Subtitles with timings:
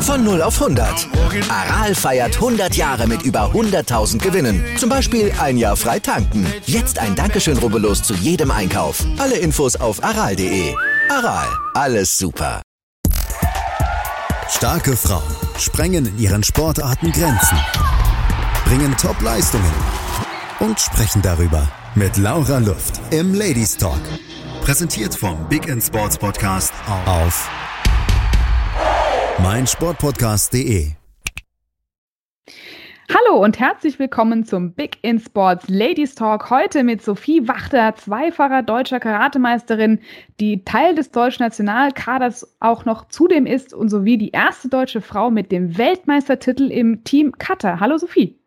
[0.00, 1.08] Von 0 auf 100.
[1.50, 4.64] Aral feiert 100 Jahre mit über 100.000 Gewinnen.
[4.78, 6.46] Zum Beispiel ein Jahr frei tanken.
[6.64, 9.04] Jetzt ein Dankeschön, rubbellos zu jedem Einkauf.
[9.18, 10.74] Alle Infos auf aral.de.
[11.10, 12.62] Aral, alles super.
[14.48, 15.22] Starke Frauen
[15.58, 17.58] sprengen in ihren Sportarten Grenzen,
[18.64, 19.74] bringen Top-Leistungen
[20.60, 24.02] und sprechen darüber mit Laura Luft im Ladies Talk.
[24.60, 26.74] Präsentiert vom Big in Sports Podcast
[27.06, 27.48] auf
[29.42, 30.90] meinsportpodcast.de.
[33.08, 36.50] Hallo und herzlich willkommen zum Big in Sports Ladies Talk.
[36.50, 40.00] Heute mit Sophie Wachter, zweifacher deutscher Karatemeisterin,
[40.38, 45.30] die Teil des deutschen Nationalkaders auch noch zudem ist und sowie die erste deutsche Frau
[45.30, 47.80] mit dem Weltmeistertitel im Team Cutter.
[47.80, 48.38] Hallo Sophie.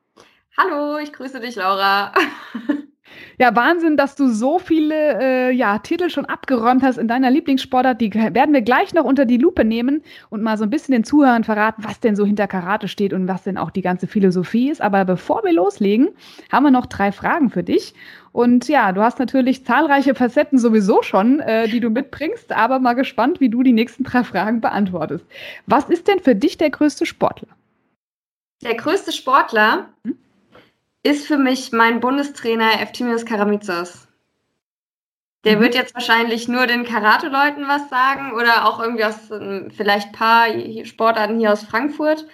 [0.55, 2.13] Hallo, ich grüße dich, Laura.
[3.37, 8.01] Ja, Wahnsinn, dass du so viele äh, ja, Titel schon abgeräumt hast in deiner Lieblingssportart.
[8.01, 11.03] Die werden wir gleich noch unter die Lupe nehmen und mal so ein bisschen den
[11.03, 14.69] Zuhörern verraten, was denn so hinter Karate steht und was denn auch die ganze Philosophie
[14.69, 14.81] ist.
[14.81, 16.09] Aber bevor wir loslegen,
[16.51, 17.93] haben wir noch drei Fragen für dich.
[18.31, 22.93] Und ja, du hast natürlich zahlreiche Facetten sowieso schon, äh, die du mitbringst, aber mal
[22.93, 25.25] gespannt, wie du die nächsten drei Fragen beantwortest.
[25.65, 27.49] Was ist denn für dich der größte Sportler?
[28.61, 29.89] Der größte Sportler?
[30.05, 30.17] Hm?
[31.03, 34.07] Ist für mich mein Bundestrainer Eftimios Karamitsos.
[35.45, 35.61] Der mhm.
[35.61, 40.11] wird jetzt wahrscheinlich nur den Karate-Leuten was sagen oder auch irgendwie aus ähm, vielleicht ein
[40.13, 42.27] paar Sportarten hier aus Frankfurt.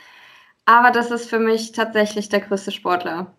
[0.66, 3.36] Aber das ist für mich tatsächlich der größte Sportler.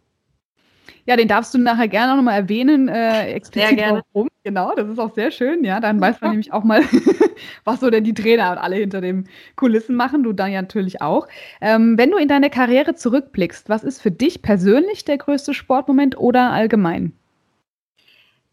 [1.06, 4.02] Ja, den darfst du nachher gerne auch nochmal erwähnen, äh, explizit sehr gerne.
[4.12, 4.28] warum.
[4.42, 5.80] Genau, das ist auch sehr schön, ja.
[5.80, 6.82] Dann weiß man nämlich auch mal,
[7.64, 11.00] was so denn die Trainer und alle hinter den Kulissen machen, du dann ja natürlich
[11.00, 11.26] auch.
[11.60, 16.18] Ähm, wenn du in deine Karriere zurückblickst, was ist für dich persönlich der größte Sportmoment
[16.18, 17.12] oder allgemein?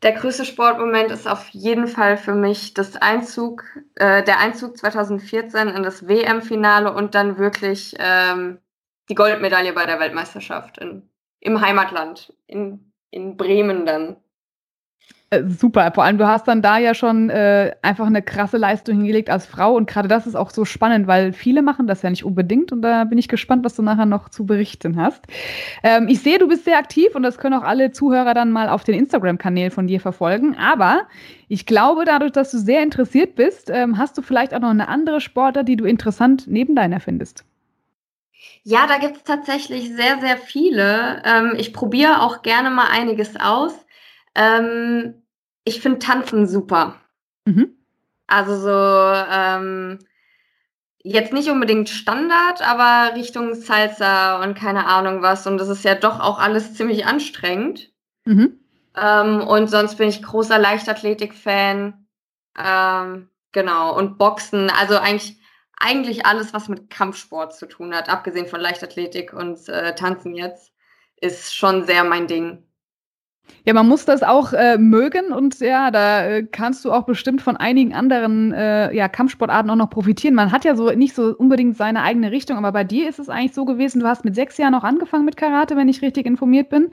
[0.03, 3.63] Der größte Sportmoment ist auf jeden Fall für mich das Einzug,
[3.95, 8.57] äh, der Einzug 2014 in das WM-Finale und dann wirklich ähm,
[9.09, 11.09] die Goldmedaille bei der Weltmeisterschaft in
[11.43, 14.15] im Heimatland, in, in Bremen dann.
[15.29, 18.95] Äh, super, vor allem du hast dann da ja schon äh, einfach eine krasse Leistung
[18.95, 22.09] hingelegt als Frau und gerade das ist auch so spannend, weil viele machen das ja
[22.09, 25.25] nicht unbedingt und da bin ich gespannt, was du nachher noch zu berichten hast.
[25.83, 28.69] Ähm, ich sehe, du bist sehr aktiv und das können auch alle Zuhörer dann mal
[28.69, 31.01] auf den Instagram-Kanälen von dir verfolgen, aber
[31.49, 34.87] ich glaube, dadurch, dass du sehr interessiert bist, ähm, hast du vielleicht auch noch eine
[34.87, 37.43] andere Sportart, die du interessant neben deiner findest.
[38.63, 41.21] Ja, da gibt es tatsächlich sehr, sehr viele.
[41.25, 43.73] Ähm, ich probiere auch gerne mal einiges aus.
[44.35, 45.23] Ähm,
[45.63, 46.95] ich finde Tanzen super.
[47.45, 47.75] Mhm.
[48.27, 49.99] Also so ähm,
[51.03, 55.45] jetzt nicht unbedingt Standard, aber Richtung Salsa und keine Ahnung was.
[55.45, 57.91] Und das ist ja doch auch alles ziemlich anstrengend.
[58.25, 58.59] Mhm.
[58.95, 62.07] Ähm, und sonst bin ich großer Leichtathletik-Fan.
[62.57, 63.97] Ähm, genau.
[63.97, 64.69] Und Boxen.
[64.69, 65.37] Also eigentlich
[65.83, 70.71] eigentlich alles, was mit Kampfsport zu tun hat, abgesehen von Leichtathletik und äh, Tanzen jetzt,
[71.21, 72.63] ist schon sehr mein Ding.
[73.65, 77.41] Ja, man muss das auch äh, mögen und ja, da äh, kannst du auch bestimmt
[77.41, 80.35] von einigen anderen äh, ja, Kampfsportarten auch noch profitieren.
[80.35, 83.29] Man hat ja so nicht so unbedingt seine eigene Richtung, aber bei dir ist es
[83.29, 86.25] eigentlich so gewesen, du hast mit sechs Jahren auch angefangen mit Karate, wenn ich richtig
[86.25, 86.91] informiert bin.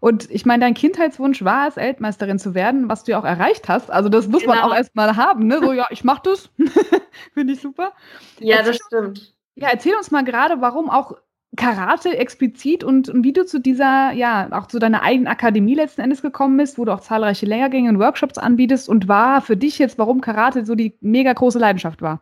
[0.00, 3.68] Und ich meine, dein Kindheitswunsch war es, Weltmeisterin zu werden, was du ja auch erreicht
[3.68, 3.90] hast.
[3.90, 4.54] Also das muss genau.
[4.54, 5.58] man auch erstmal haben, ne?
[5.60, 6.50] So, ja, ich mach das.
[7.34, 7.92] Finde ich super.
[8.38, 9.34] Ja, erzähl, das stimmt.
[9.54, 11.16] Ja, erzähl uns mal gerade, warum auch
[11.56, 16.02] Karate explizit und, und, wie du zu dieser, ja, auch zu deiner eigenen Akademie letzten
[16.02, 19.78] Endes gekommen bist, wo du auch zahlreiche Lehrgänge und Workshops anbietest und war für dich
[19.78, 22.20] jetzt, warum Karate so die mega große Leidenschaft war.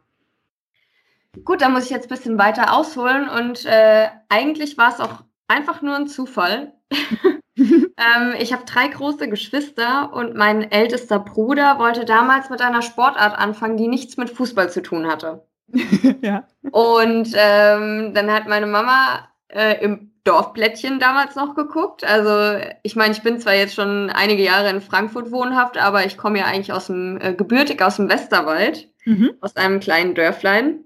[1.45, 5.25] Gut, da muss ich jetzt ein bisschen weiter ausholen und äh, eigentlich war es auch
[5.49, 6.73] einfach nur ein Zufall.
[7.57, 13.37] ähm, ich habe drei große Geschwister und mein ältester Bruder wollte damals mit einer Sportart
[13.39, 15.47] anfangen, die nichts mit Fußball zu tun hatte.
[16.23, 16.47] ja.
[16.71, 22.03] Und ähm, dann hat meine Mama äh, im Dorfplättchen damals noch geguckt.
[22.03, 26.17] Also ich meine, ich bin zwar jetzt schon einige Jahre in Frankfurt wohnhaft, aber ich
[26.17, 29.33] komme ja eigentlich aus dem äh, gebürtig aus dem Westerwald, mhm.
[29.41, 30.85] aus einem kleinen Dörflein.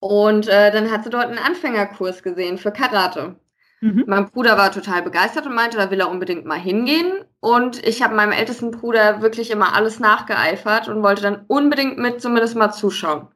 [0.00, 3.36] Und äh, dann hat sie dort einen Anfängerkurs gesehen für Karate.
[3.80, 4.04] Mhm.
[4.06, 7.12] Mein Bruder war total begeistert und meinte, da will er unbedingt mal hingehen.
[7.40, 12.20] Und ich habe meinem ältesten Bruder wirklich immer alles nachgeeifert und wollte dann unbedingt mit
[12.20, 13.28] zumindest mal zuschauen.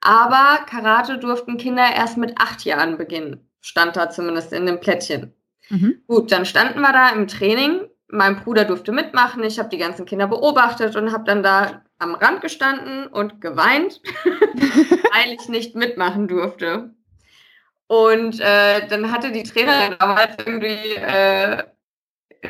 [0.00, 5.32] Aber Karate durften Kinder erst mit acht Jahren beginnen, stand da zumindest in dem Plättchen.
[5.70, 6.02] Mhm.
[6.06, 7.88] Gut, dann standen wir da im Training.
[8.08, 9.42] Mein Bruder durfte mitmachen.
[9.42, 14.02] Ich habe die ganzen Kinder beobachtet und habe dann da am Rand gestanden und geweint,
[14.24, 16.94] weil ich nicht mitmachen durfte.
[17.92, 21.62] Und äh, dann hatte die Trainerin damals irgendwie äh,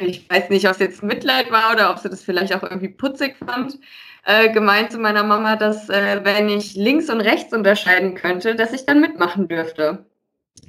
[0.00, 2.90] ich weiß nicht, ob es jetzt Mitleid war oder ob sie das vielleicht auch irgendwie
[2.90, 3.76] putzig fand,
[4.24, 8.72] äh, gemeint zu meiner Mama, dass äh, wenn ich links und rechts unterscheiden könnte, dass
[8.72, 10.06] ich dann mitmachen dürfte.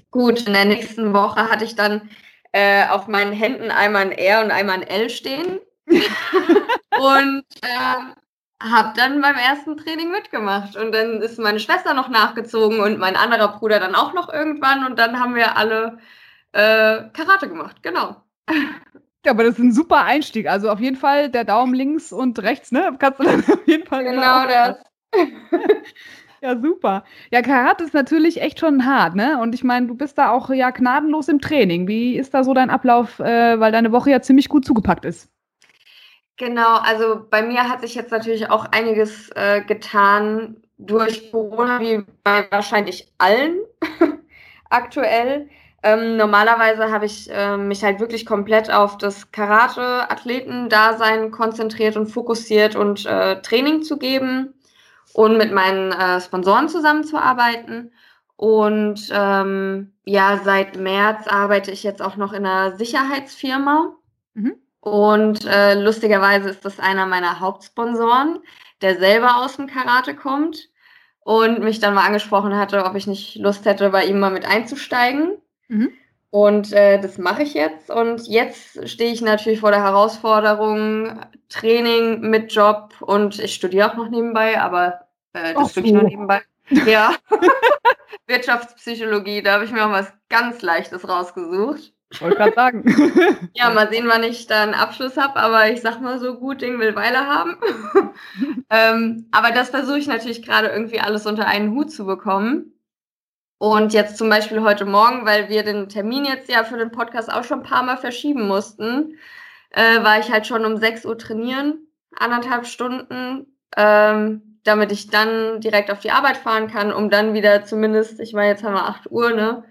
[0.09, 2.09] Gut, in der nächsten Woche hatte ich dann
[2.51, 5.59] äh, auf meinen Händen einmal ein R und einmal ein L stehen.
[5.87, 8.22] und äh,
[8.63, 10.75] habe dann beim ersten Training mitgemacht.
[10.75, 14.85] Und dann ist meine Schwester noch nachgezogen und mein anderer Bruder dann auch noch irgendwann.
[14.85, 15.99] Und dann haben wir alle
[16.53, 18.15] äh, Karate gemacht, genau.
[19.25, 20.47] Ja, aber das ist ein super Einstieg.
[20.47, 22.95] Also auf jeden Fall der Daumen links und rechts, ne?
[22.99, 24.03] Kannst du dann auf jeden Fall.
[24.03, 24.77] Genau das.
[26.41, 27.03] ja, super.
[27.31, 29.39] Ja, Karate ist natürlich echt schon hart, ne?
[29.39, 31.87] Und ich meine, du bist da auch ja gnadenlos im Training.
[31.87, 35.32] Wie ist da so dein Ablauf, äh, weil deine Woche ja ziemlich gut zugepackt ist?
[36.37, 42.03] Genau, also bei mir hat sich jetzt natürlich auch einiges äh, getan durch Corona, wie
[42.23, 43.59] bei wahrscheinlich allen
[44.69, 45.49] aktuell.
[45.83, 52.75] Ähm, normalerweise habe ich äh, mich halt wirklich komplett auf das Karate-Athleten-Dasein konzentriert und fokussiert
[52.75, 54.53] und äh, Training zu geben
[55.13, 57.91] und mit meinen äh, Sponsoren zusammenzuarbeiten.
[58.37, 63.95] Und ähm, ja, seit März arbeite ich jetzt auch noch in einer Sicherheitsfirma.
[64.33, 64.55] Mhm.
[64.83, 68.39] Und äh, lustigerweise ist das einer meiner Hauptsponsoren,
[68.81, 70.67] der selber aus dem Karate kommt
[71.21, 74.45] und mich dann mal angesprochen hatte, ob ich nicht Lust hätte, bei ihm mal mit
[74.45, 75.37] einzusteigen.
[75.69, 75.93] Mhm.
[76.31, 77.89] Und äh, das mache ich jetzt.
[77.89, 83.95] Und jetzt stehe ich natürlich vor der Herausforderung, Training mit Job und ich studiere auch
[83.95, 86.41] noch nebenbei, aber äh, das wirklich nur nebenbei.
[86.85, 87.15] Ja.
[88.27, 91.93] Wirtschaftspsychologie, da habe ich mir auch was ganz Leichtes rausgesucht.
[92.19, 92.83] Wollte gerade sagen.
[93.53, 96.61] ja, mal sehen, wann ich da einen Abschluss habe, aber ich sag mal so, gut
[96.61, 97.57] Ding will Weile haben.
[98.69, 102.73] ähm, aber das versuche ich natürlich gerade irgendwie alles unter einen Hut zu bekommen.
[103.57, 107.31] Und jetzt zum Beispiel heute Morgen, weil wir den Termin jetzt ja für den Podcast
[107.31, 109.17] auch schon ein paar Mal verschieben mussten,
[109.69, 115.61] äh, war ich halt schon um 6 Uhr trainieren, anderthalb Stunden, ähm, damit ich dann
[115.61, 118.87] direkt auf die Arbeit fahren kann, um dann wieder zumindest, ich meine, jetzt haben wir
[118.87, 119.63] 8 Uhr, ne?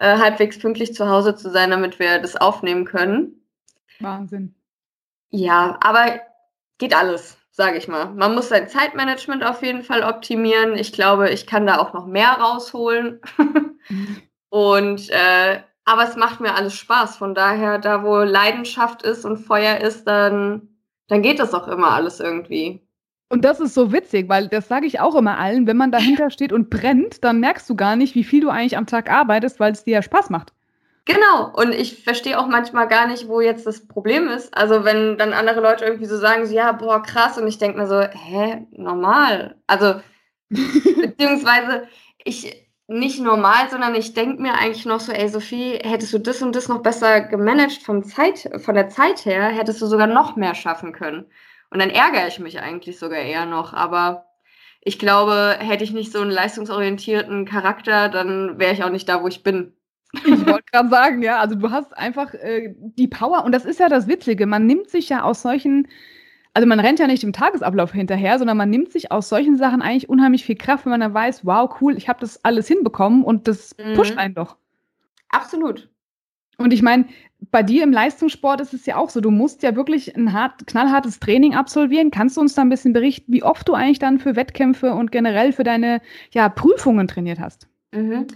[0.00, 3.46] Äh, halbwegs pünktlich zu Hause zu sein, damit wir das aufnehmen können.
[4.00, 4.54] Wahnsinn.
[5.28, 6.20] Ja, aber
[6.78, 8.06] geht alles, sage ich mal.
[8.06, 10.74] Man muss sein Zeitmanagement auf jeden Fall optimieren.
[10.74, 13.20] Ich glaube, ich kann da auch noch mehr rausholen.
[14.48, 17.18] und äh, aber es macht mir alles Spaß.
[17.18, 20.68] Von daher, da wo Leidenschaft ist und Feuer ist, dann,
[21.08, 22.86] dann geht das auch immer alles irgendwie.
[23.30, 26.30] Und das ist so witzig, weil das sage ich auch immer allen, wenn man dahinter
[26.30, 29.60] steht und brennt, dann merkst du gar nicht, wie viel du eigentlich am Tag arbeitest,
[29.60, 30.52] weil es dir ja Spaß macht.
[31.04, 34.56] Genau, und ich verstehe auch manchmal gar nicht, wo jetzt das Problem ist.
[34.56, 37.78] Also wenn dann andere Leute irgendwie so sagen, so, ja, boah, krass, und ich denke
[37.78, 39.56] mir so, hä, normal.
[39.68, 40.00] Also,
[40.48, 41.86] beziehungsweise
[42.24, 46.42] ich nicht normal, sondern ich denke mir eigentlich noch so, ey Sophie, hättest du das
[46.42, 50.34] und das noch besser gemanagt vom Zeit, von der Zeit her, hättest du sogar noch
[50.34, 51.26] mehr schaffen können.
[51.70, 53.72] Und dann ärgere ich mich eigentlich sogar eher noch.
[53.72, 54.26] Aber
[54.82, 59.22] ich glaube, hätte ich nicht so einen leistungsorientierten Charakter, dann wäre ich auch nicht da,
[59.22, 59.74] wo ich bin.
[60.12, 63.78] Ich wollte gerade sagen, ja, also du hast einfach äh, die Power und das ist
[63.78, 64.46] ja das Witzige.
[64.46, 65.86] Man nimmt sich ja aus solchen,
[66.54, 69.82] also man rennt ja nicht im Tagesablauf hinterher, sondern man nimmt sich aus solchen Sachen
[69.82, 73.22] eigentlich unheimlich viel Kraft, wenn man dann weiß, wow, cool, ich habe das alles hinbekommen
[73.22, 73.94] und das mhm.
[73.94, 74.56] pusht einen doch.
[75.28, 75.88] Absolut.
[76.60, 77.06] Und ich meine,
[77.50, 80.66] bei dir im Leistungssport ist es ja auch so, du musst ja wirklich ein hart,
[80.66, 82.10] knallhartes Training absolvieren.
[82.10, 85.10] Kannst du uns da ein bisschen berichten, wie oft du eigentlich dann für Wettkämpfe und
[85.10, 86.02] generell für deine
[86.32, 87.66] ja, Prüfungen trainiert hast?
[87.92, 88.26] Mhm.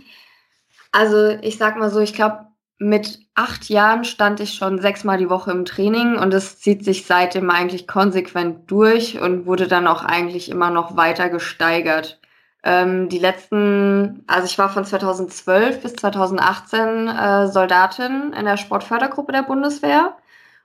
[0.91, 2.47] Also ich sag mal so, ich glaube,
[2.79, 7.05] mit acht Jahren stand ich schon sechsmal die Woche im Training und es zieht sich
[7.05, 12.21] seitdem eigentlich konsequent durch und wurde dann auch eigentlich immer noch weiter gesteigert.
[12.67, 19.33] Ähm, die letzten, also ich war von 2012 bis 2018 äh, Soldatin in der Sportfördergruppe
[19.33, 20.17] der Bundeswehr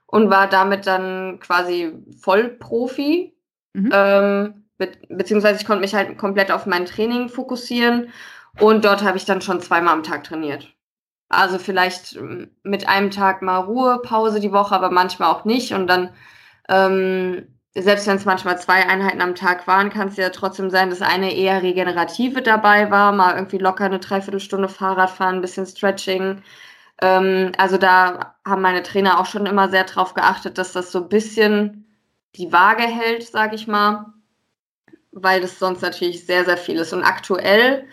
[0.06, 3.36] und war damit dann quasi Vollprofi.
[3.74, 3.90] Mhm.
[3.92, 8.08] Ähm, be beziehungsweise ich konnte mich halt komplett auf mein Training fokussieren
[8.58, 10.74] und dort habe ich dann schon zweimal am Tag trainiert.
[11.28, 15.74] Also vielleicht ähm, mit einem Tag mal Ruhepause die Woche, aber manchmal auch nicht.
[15.74, 16.14] Und dann
[16.68, 20.90] ähm, selbst wenn es manchmal zwei Einheiten am Tag waren, kann es ja trotzdem sein,
[20.90, 25.66] dass eine eher regenerative dabei war, mal irgendwie locker eine Dreiviertelstunde Fahrrad fahren, ein bisschen
[25.66, 26.42] Stretching.
[27.00, 31.02] Ähm, also da haben meine Trainer auch schon immer sehr drauf geachtet, dass das so
[31.02, 31.86] ein bisschen
[32.36, 34.06] die Waage hält, sage ich mal,
[35.12, 36.92] weil das sonst natürlich sehr, sehr viel ist.
[36.92, 37.86] Und aktuell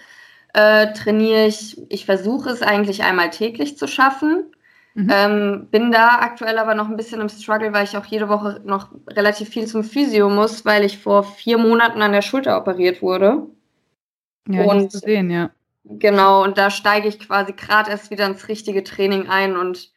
[0.53, 4.51] äh, trainiere ich, ich versuche es eigentlich einmal täglich zu schaffen.
[4.97, 5.09] Mhm.
[5.11, 8.61] Ähm, bin da aktuell aber noch ein bisschen im Struggle, weil ich auch jede Woche
[8.65, 13.03] noch relativ viel zum Physio muss, weil ich vor vier Monaten an der Schulter operiert
[13.03, 13.45] wurde.
[14.49, 15.51] Ja, und zu sehen, ja.
[15.83, 19.91] Genau, und da steige ich quasi gerade erst wieder ins richtige Training ein und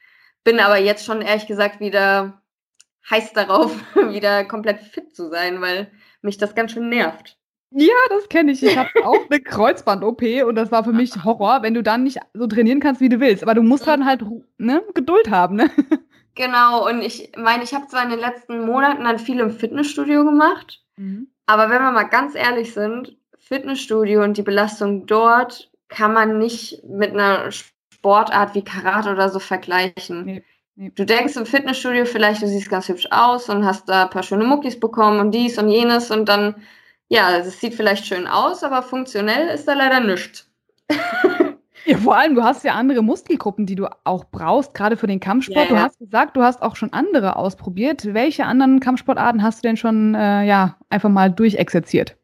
[0.45, 2.43] bin aber jetzt schon ehrlich gesagt wieder
[3.09, 5.91] heiß darauf, wieder komplett fit zu sein, weil
[6.21, 7.39] mich das ganz schön nervt.
[7.73, 8.63] Ja, das kenne ich.
[8.63, 12.19] Ich habe auch eine Kreuzband-OP und das war für mich Horror, wenn du dann nicht
[12.35, 13.43] so trainieren kannst, wie du willst.
[13.43, 14.25] Aber du musst dann halt
[14.59, 15.71] ne, Geduld haben, ne?
[16.37, 20.25] Genau, und ich meine, ich habe zwar in den letzten Monaten dann viel im Fitnessstudio
[20.25, 21.27] gemacht, mhm.
[21.45, 26.85] aber wenn wir mal ganz ehrlich sind, Fitnessstudio und die Belastung dort kann man nicht
[26.85, 30.25] mit einer Sportart wie Karate oder so vergleichen.
[30.25, 30.45] Nee.
[30.95, 34.23] Du denkst im Fitnessstudio vielleicht, du siehst ganz hübsch aus und hast da ein paar
[34.23, 36.55] schöne Muckis bekommen und dies und jenes und dann,
[37.11, 40.49] ja, es sieht vielleicht schön aus, aber funktionell ist da leider nichts.
[41.87, 45.19] Ja, vor allem, du hast ja andere Muskelgruppen, die du auch brauchst, gerade für den
[45.19, 45.71] Kampfsport.
[45.71, 45.79] Ja, ja.
[45.79, 48.13] Du hast gesagt, du hast auch schon andere ausprobiert.
[48.13, 52.19] Welche anderen Kampfsportarten hast du denn schon äh, ja, einfach mal durchexerziert?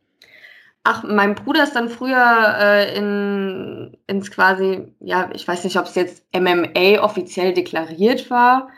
[0.84, 5.86] Ach, mein Bruder ist dann früher äh, in, ins quasi, ja, ich weiß nicht, ob
[5.86, 8.68] es jetzt MMA offiziell deklariert war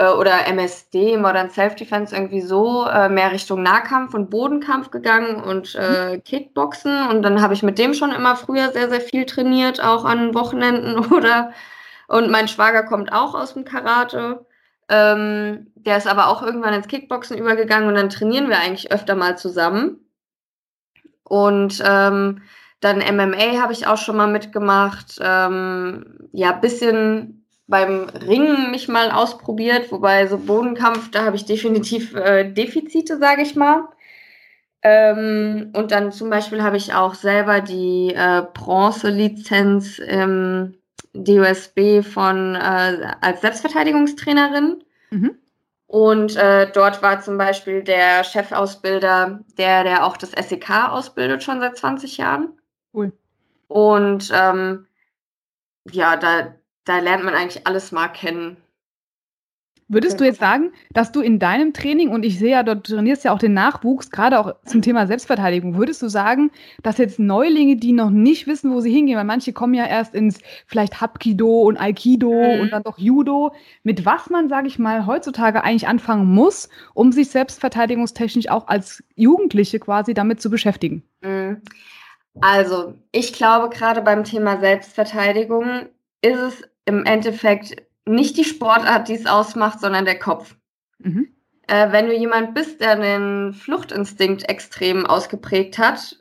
[0.00, 5.74] äh, oder MSD, Modern Self-Defense, irgendwie so, äh, mehr Richtung Nahkampf und Bodenkampf gegangen und
[5.74, 6.24] äh, mhm.
[6.24, 7.08] Kickboxen.
[7.08, 10.34] Und dann habe ich mit dem schon immer früher sehr, sehr viel trainiert, auch an
[10.34, 11.52] Wochenenden oder.
[12.08, 14.46] Und mein Schwager kommt auch aus dem Karate.
[14.88, 19.14] Ähm, der ist aber auch irgendwann ins Kickboxen übergegangen und dann trainieren wir eigentlich öfter
[19.14, 20.00] mal zusammen.
[21.24, 22.42] Und ähm,
[22.80, 25.18] dann MMA habe ich auch schon mal mitgemacht.
[25.20, 27.39] Ähm, ja, bisschen
[27.70, 33.42] beim Ringen mich mal ausprobiert, wobei so Bodenkampf, da habe ich definitiv äh, Defizite, sage
[33.42, 33.88] ich mal.
[34.82, 40.74] Ähm, und dann zum Beispiel habe ich auch selber die äh, Bronze-Lizenz im
[41.12, 44.82] DUSB von äh, als Selbstverteidigungstrainerin.
[45.10, 45.36] Mhm.
[45.86, 51.60] Und äh, dort war zum Beispiel der Chefausbilder, der, der auch das SEK ausbildet, schon
[51.60, 52.58] seit 20 Jahren.
[52.94, 53.12] Cool.
[53.68, 54.86] Und ähm,
[55.90, 56.54] ja, da,
[56.90, 58.56] da lernt man eigentlich alles mal kennen.
[59.92, 63.24] Würdest du jetzt sagen, dass du in deinem Training, und ich sehe ja, dort trainierst
[63.24, 66.52] ja auch den Nachwuchs, gerade auch zum Thema Selbstverteidigung, würdest du sagen,
[66.84, 70.14] dass jetzt Neulinge, die noch nicht wissen, wo sie hingehen, weil manche kommen ja erst
[70.14, 72.60] ins vielleicht Hapkido und Aikido mhm.
[72.60, 77.10] und dann doch Judo, mit was man, sage ich mal, heutzutage eigentlich anfangen muss, um
[77.10, 81.02] sich selbstverteidigungstechnisch auch als Jugendliche quasi damit zu beschäftigen?
[81.20, 81.62] Mhm.
[82.40, 85.88] Also, ich glaube, gerade beim Thema Selbstverteidigung
[86.22, 90.56] ist es im Endeffekt nicht die Sportart, die es ausmacht, sondern der Kopf.
[90.98, 91.34] Mhm.
[91.66, 96.16] Äh, wenn du jemand bist, der den Fluchtinstinkt extrem ausgeprägt hat,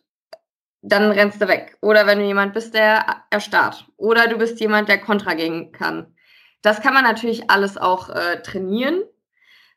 [0.81, 1.77] dann rennst du weg.
[1.81, 3.87] Oder wenn du jemand bist, der erstarrt.
[3.97, 6.15] Oder du bist jemand, der Kontra gehen kann.
[6.61, 9.03] Das kann man natürlich alles auch äh, trainieren.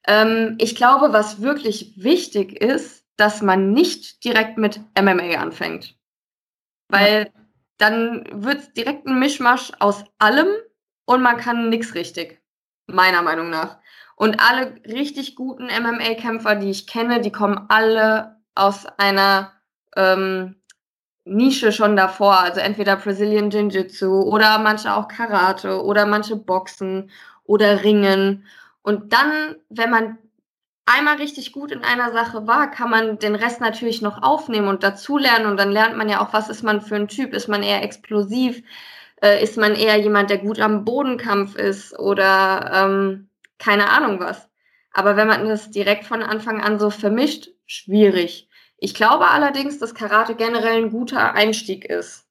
[0.06, 5.96] Ähm, ich glaube, was wirklich wichtig ist, dass man nicht direkt mit MMA anfängt.
[6.88, 7.42] Weil ja.
[7.78, 10.48] dann wird es direkt ein Mischmasch aus allem
[11.12, 12.40] und man kann nichts richtig,
[12.86, 13.78] meiner Meinung nach.
[14.16, 19.52] Und alle richtig guten MMA-Kämpfer, die ich kenne, die kommen alle aus einer
[19.96, 20.56] ähm,
[21.24, 22.38] Nische schon davor.
[22.38, 27.10] Also entweder Brazilian Jiu-Jitsu oder manche auch Karate oder manche Boxen
[27.44, 28.46] oder Ringen.
[28.82, 30.18] Und dann, wenn man
[30.86, 34.82] einmal richtig gut in einer Sache war, kann man den Rest natürlich noch aufnehmen und
[34.82, 35.46] dazulernen.
[35.46, 37.32] Und dann lernt man ja auch, was ist man für ein Typ?
[37.32, 38.62] Ist man eher explosiv?
[39.22, 44.48] Äh, ist man eher jemand, der gut am Bodenkampf ist oder ähm, keine Ahnung was.
[44.92, 48.48] Aber wenn man das direkt von Anfang an so vermischt, schwierig.
[48.76, 52.26] Ich glaube allerdings, dass Karate generell ein guter Einstieg ist.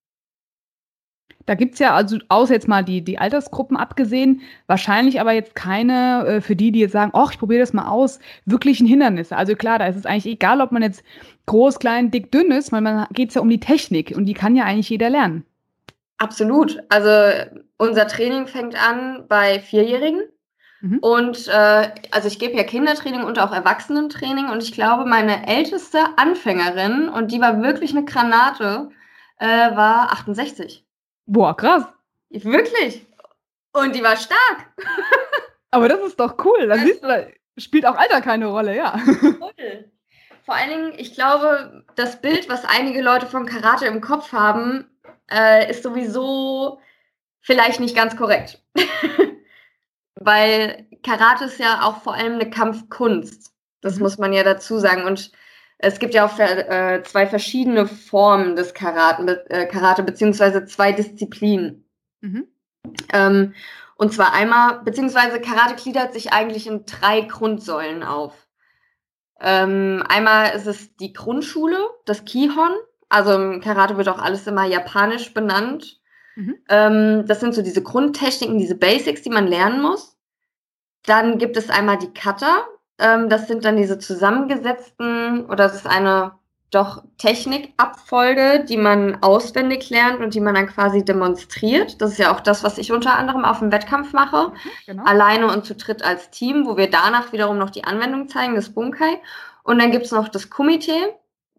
[1.46, 5.56] Da gibt es ja, also außer jetzt mal die, die Altersgruppen abgesehen, wahrscheinlich aber jetzt
[5.56, 9.36] keine, äh, für die, die jetzt sagen, ach, ich probiere das mal aus, wirklichen Hindernisse.
[9.36, 11.04] Also klar, da ist es eigentlich egal, ob man jetzt
[11.48, 14.34] groß, klein, dick, dünn ist, weil man geht es ja um die Technik und die
[14.34, 15.46] kann ja eigentlich jeder lernen.
[16.22, 16.78] Absolut.
[16.90, 20.22] Also unser Training fängt an bei Vierjährigen.
[20.82, 21.00] Mhm.
[21.00, 25.98] Und äh, also ich gebe ja Kindertraining und auch Erwachsenentraining und ich glaube, meine älteste
[26.18, 28.90] Anfängerin, und die war wirklich eine Granate,
[29.40, 30.86] äh, war 68.
[31.26, 31.86] Boah, krass.
[32.30, 33.08] Wirklich.
[33.74, 34.68] Und die war stark.
[35.72, 36.68] Aber das ist doch cool.
[36.68, 37.26] Dann siehst du, da
[37.58, 39.00] spielt auch Alter keine Rolle, ja.
[39.24, 39.92] Cool.
[40.44, 44.86] Vor allen Dingen, ich glaube, das Bild, was einige Leute von Karate im Kopf haben,
[45.32, 46.80] äh, ist sowieso
[47.42, 48.62] vielleicht nicht ganz korrekt.
[50.16, 53.54] Weil Karate ist ja auch vor allem eine Kampfkunst.
[53.82, 55.04] Das muss man ja dazu sagen.
[55.06, 55.32] Und
[55.80, 61.90] es gibt ja auch äh, zwei verschiedene Formen des Karate, äh, Karate beziehungsweise zwei Disziplinen.
[62.22, 62.48] Mhm.
[63.12, 63.54] Ähm,
[63.96, 68.48] und zwar einmal, beziehungsweise Karate gliedert sich eigentlich in drei Grundsäulen auf.
[69.40, 72.74] Ähm, einmal ist es die Grundschule, das Kihon.
[73.12, 76.00] Also im Karate wird auch alles immer japanisch benannt.
[76.36, 76.56] Mhm.
[76.70, 80.18] Ähm, das sind so diese Grundtechniken, diese Basics, die man lernen muss.
[81.06, 82.66] dann gibt es einmal die Cutter.
[83.00, 86.34] Ähm, das sind dann diese zusammengesetzten, oder das ist eine
[86.70, 92.02] doch Technikabfolge, die man auswendig lernt und die man dann quasi demonstriert.
[92.02, 94.50] Das ist ja auch das, was ich unter anderem auf dem Wettkampf mache.
[94.50, 95.04] Mhm, genau.
[95.04, 98.70] Alleine und zu dritt als Team, wo wir danach wiederum noch die Anwendung zeigen, das
[98.74, 99.20] Bunkai.
[99.64, 101.14] Und dann gibt's noch das Komitee.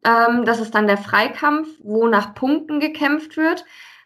[0.05, 3.65] Ähm, das ist dann der Freikampf, wo nach Punkten gekämpft wird.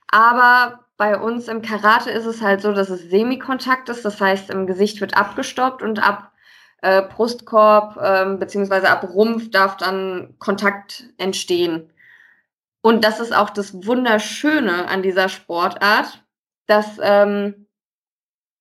[0.09, 4.05] Aber bei uns im Karate ist es halt so, dass es Semikontakt ist.
[4.05, 6.33] Das heißt, im Gesicht wird abgestoppt und ab
[6.83, 11.93] äh, Brustkorb ähm, beziehungsweise ab Rumpf darf dann Kontakt entstehen.
[12.83, 16.25] Und das ist auch das Wunderschöne an dieser Sportart,
[16.67, 17.67] dass ähm,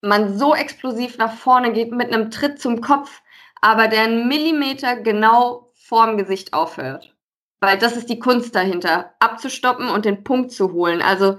[0.01, 3.21] man so explosiv nach vorne geht mit einem Tritt zum Kopf,
[3.61, 7.14] aber der einen Millimeter genau vorm Gesicht aufhört.
[7.59, 11.01] Weil das ist die Kunst dahinter, abzustoppen und den Punkt zu holen.
[11.01, 11.37] Also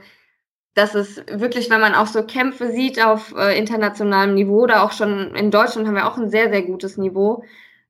[0.77, 4.93] dass es wirklich, wenn man auch so Kämpfe sieht auf äh, internationalem Niveau oder auch
[4.93, 7.43] schon in Deutschland haben wir auch ein sehr, sehr gutes Niveau,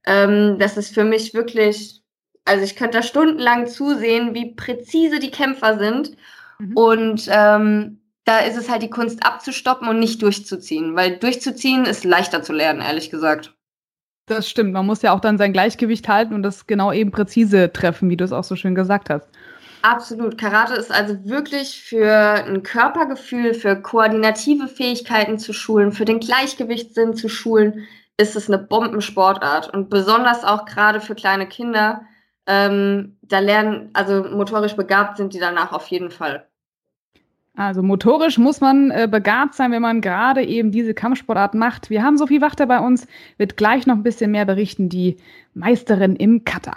[0.06, 2.00] ähm, das ist für mich wirklich,
[2.44, 6.16] also ich könnte da stundenlang zusehen, wie präzise die Kämpfer sind.
[6.60, 6.76] Mhm.
[6.76, 12.04] Und ähm, da ist es halt die Kunst abzustoppen und nicht durchzuziehen, weil durchzuziehen ist
[12.04, 13.56] leichter zu lernen, ehrlich gesagt.
[14.26, 14.72] Das stimmt.
[14.72, 18.16] Man muss ja auch dann sein Gleichgewicht halten und das genau eben präzise treffen, wie
[18.16, 19.28] du es auch so schön gesagt hast.
[19.82, 20.36] Absolut.
[20.36, 22.12] Karate ist also wirklich für
[22.44, 28.58] ein Körpergefühl, für koordinative Fähigkeiten zu schulen, für den Gleichgewichtssinn zu schulen, ist es eine
[28.58, 29.72] Bombensportart.
[29.72, 32.02] Und besonders auch gerade für kleine Kinder,
[32.46, 36.48] ähm, da lernen, also motorisch begabt sind die danach auf jeden Fall.
[37.56, 41.88] Also motorisch muss man äh, begabt sein, wenn man gerade eben diese Kampfsportart macht.
[41.88, 43.06] Wir haben Sophie Wachter bei uns,
[43.38, 45.16] wird gleich noch ein bisschen mehr berichten, die
[45.54, 46.76] Meisterin im Cutter.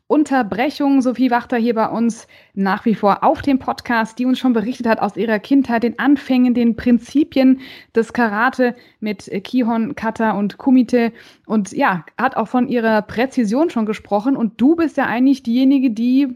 [0.11, 1.01] Unterbrechung.
[1.01, 4.85] Sophie Wachter hier bei uns nach wie vor auf dem Podcast, die uns schon berichtet
[4.85, 7.61] hat aus ihrer Kindheit, den Anfängen, den Prinzipien
[7.95, 11.13] des Karate mit Kihon, Kata und Kumite.
[11.45, 14.35] Und ja, hat auch von ihrer Präzision schon gesprochen.
[14.35, 16.35] Und du bist ja eigentlich diejenige, die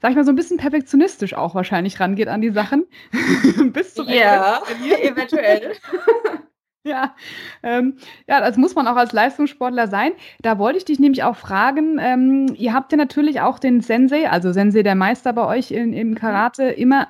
[0.00, 2.86] sag ich mal, so ein bisschen perfektionistisch auch wahrscheinlich rangeht an die Sachen.
[3.72, 4.60] Bis zum Ja,
[5.00, 5.76] eventuell.
[6.86, 7.14] Ja,
[7.62, 10.12] ähm, ja, das muss man auch als Leistungssportler sein.
[10.40, 14.28] Da wollte ich dich nämlich auch fragen, ähm, ihr habt ja natürlich auch den Sensei,
[14.28, 17.06] also Sensei der Meister bei euch in, im Karate, immer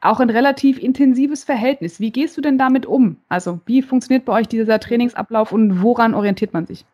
[0.00, 1.98] auch ein relativ intensives Verhältnis.
[1.98, 3.16] Wie gehst du denn damit um?
[3.28, 6.84] Also wie funktioniert bei euch dieser Trainingsablauf und woran orientiert man sich?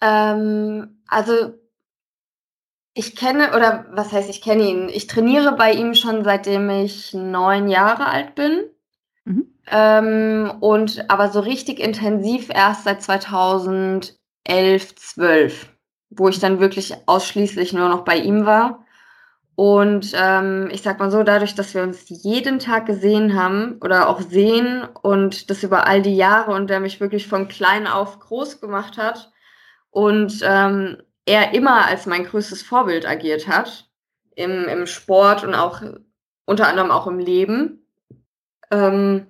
[0.00, 1.54] Ähm, also
[2.94, 4.88] ich kenne, oder was heißt ich kenne ihn?
[4.88, 8.64] Ich trainiere bei ihm schon seitdem ich neun Jahre alt bin.
[9.24, 9.46] Mhm.
[9.70, 14.16] Ähm, und aber so richtig intensiv erst seit 2011,
[14.96, 15.68] 12,
[16.10, 18.84] wo ich dann wirklich ausschließlich nur noch bei ihm war.
[19.56, 24.08] Und ähm, ich sag mal so, dadurch, dass wir uns jeden Tag gesehen haben oder
[24.08, 28.18] auch sehen und das über all die Jahre und der mich wirklich von klein auf
[28.18, 29.30] groß gemacht hat
[29.90, 33.88] und ähm, er immer als mein größtes Vorbild agiert hat
[34.34, 35.82] im, im Sport und auch
[36.46, 37.83] unter anderem auch im Leben,
[38.74, 39.26] ähm,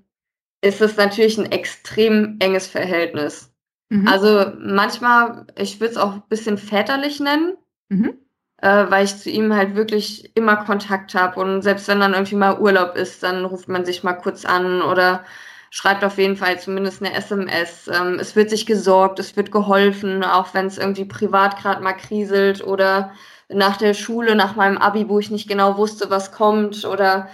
[0.62, 3.52] ist es natürlich ein extrem enges Verhältnis.
[3.90, 4.08] Mhm.
[4.08, 7.56] Also manchmal, ich würde es auch ein bisschen väterlich nennen,
[7.90, 8.14] mhm.
[8.62, 12.36] äh, weil ich zu ihm halt wirklich immer Kontakt habe und selbst wenn dann irgendwie
[12.36, 15.24] mal Urlaub ist, dann ruft man sich mal kurz an oder
[15.70, 17.90] schreibt auf jeden Fall zumindest eine SMS.
[17.92, 21.94] Ähm, es wird sich gesorgt, es wird geholfen, auch wenn es irgendwie privat gerade mal
[21.94, 23.12] kriselt oder
[23.48, 27.28] nach der Schule, nach meinem Abi, wo ich nicht genau wusste, was kommt oder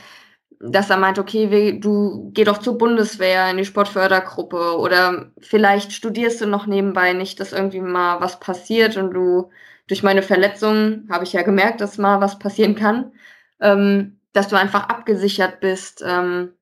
[0.60, 6.40] dass er meint, okay, du geh doch zur Bundeswehr in die Sportfördergruppe oder vielleicht studierst
[6.42, 9.50] du noch nebenbei nicht, dass irgendwie mal was passiert und du
[9.88, 13.12] durch meine Verletzung habe ich ja gemerkt, dass mal was passieren kann,
[13.60, 16.04] ähm, dass du einfach abgesichert bist.
[16.06, 16.52] Ähm,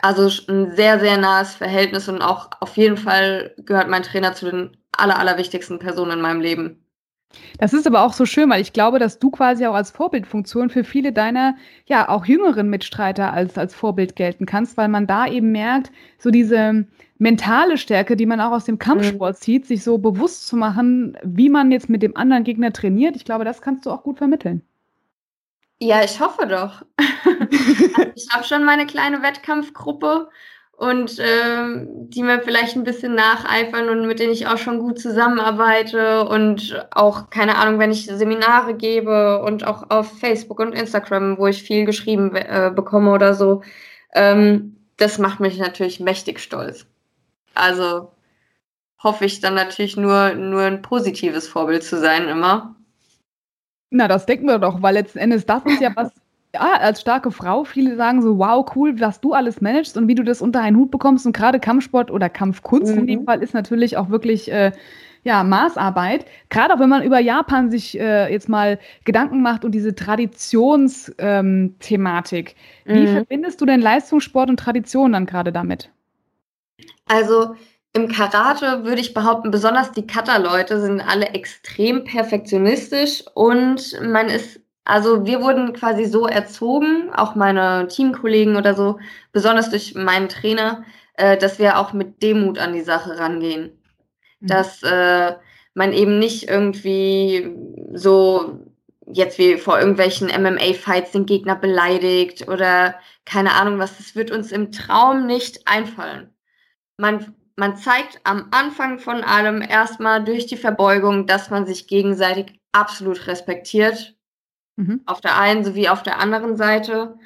[0.00, 4.46] also ein sehr, sehr nahes Verhältnis und auch auf jeden Fall gehört mein Trainer zu
[4.46, 6.85] den aller, allerwichtigsten Personen in meinem Leben.
[7.58, 10.70] Das ist aber auch so schön, weil ich glaube, dass du quasi auch als Vorbildfunktion
[10.70, 15.26] für viele deiner, ja, auch jüngeren Mitstreiter als, als Vorbild gelten kannst, weil man da
[15.26, 16.86] eben merkt, so diese
[17.18, 19.40] mentale Stärke, die man auch aus dem Kampfsport mhm.
[19.40, 23.16] zieht, sich so bewusst zu machen, wie man jetzt mit dem anderen Gegner trainiert.
[23.16, 24.62] Ich glaube, das kannst du auch gut vermitteln.
[25.78, 26.82] Ja, ich hoffe doch.
[28.14, 30.28] ich habe schon meine kleine Wettkampfgruppe
[30.76, 35.00] und äh, die mir vielleicht ein bisschen nacheifern und mit denen ich auch schon gut
[35.00, 41.38] zusammenarbeite und auch, keine Ahnung, wenn ich Seminare gebe und auch auf Facebook und Instagram,
[41.38, 43.62] wo ich viel geschrieben äh, bekomme oder so,
[44.14, 46.86] ähm, das macht mich natürlich mächtig stolz.
[47.54, 48.12] Also
[49.02, 52.76] hoffe ich dann natürlich nur, nur ein positives Vorbild zu sein immer.
[53.90, 56.10] Na, das denken wir doch, weil letzten Endes das ist ja was,
[56.54, 60.14] ja, als starke Frau, viele sagen so, wow, cool, was du alles managst und wie
[60.14, 61.26] du das unter einen Hut bekommst.
[61.26, 63.00] Und gerade Kampfsport oder Kampfkunst mhm.
[63.00, 63.24] in dem mhm.
[63.24, 64.72] Fall ist natürlich auch wirklich äh,
[65.26, 66.24] ja, Maßarbeit.
[66.50, 72.54] Gerade auch wenn man über Japan sich äh, jetzt mal Gedanken macht und diese Traditionsthematik.
[72.86, 73.12] Ähm, wie mhm.
[73.12, 75.90] verbindest du denn Leistungssport und Tradition dann gerade damit?
[77.06, 77.56] Also
[77.92, 84.60] im Karate würde ich behaupten, besonders die Kata-Leute sind alle extrem perfektionistisch und man ist
[84.86, 89.00] also wir wurden quasi so erzogen, auch meine Teamkollegen oder so,
[89.32, 93.72] besonders durch meinen Trainer, äh, dass wir auch mit Demut an die Sache rangehen.
[94.38, 94.46] Mhm.
[94.46, 95.34] Dass äh,
[95.74, 97.52] man eben nicht irgendwie
[97.94, 98.60] so
[99.06, 102.94] jetzt wie vor irgendwelchen MMA-Fights den Gegner beleidigt oder
[103.24, 106.32] keine Ahnung was, das wird uns im Traum nicht einfallen.
[106.96, 112.60] Man, man zeigt am Anfang von allem erstmal durch die Verbeugung, dass man sich gegenseitig
[112.70, 114.15] absolut respektiert
[114.76, 115.02] Mhm.
[115.06, 117.18] Auf der einen sowie auf der anderen Seite.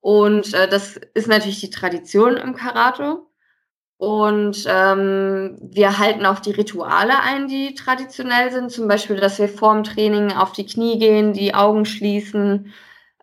[0.00, 3.22] Und äh, das ist natürlich die Tradition im Karate.
[3.96, 8.72] Und ähm, wir halten auch die Rituale ein, die traditionell sind.
[8.72, 12.72] Zum Beispiel, dass wir vorm Training auf die Knie gehen, die Augen schließen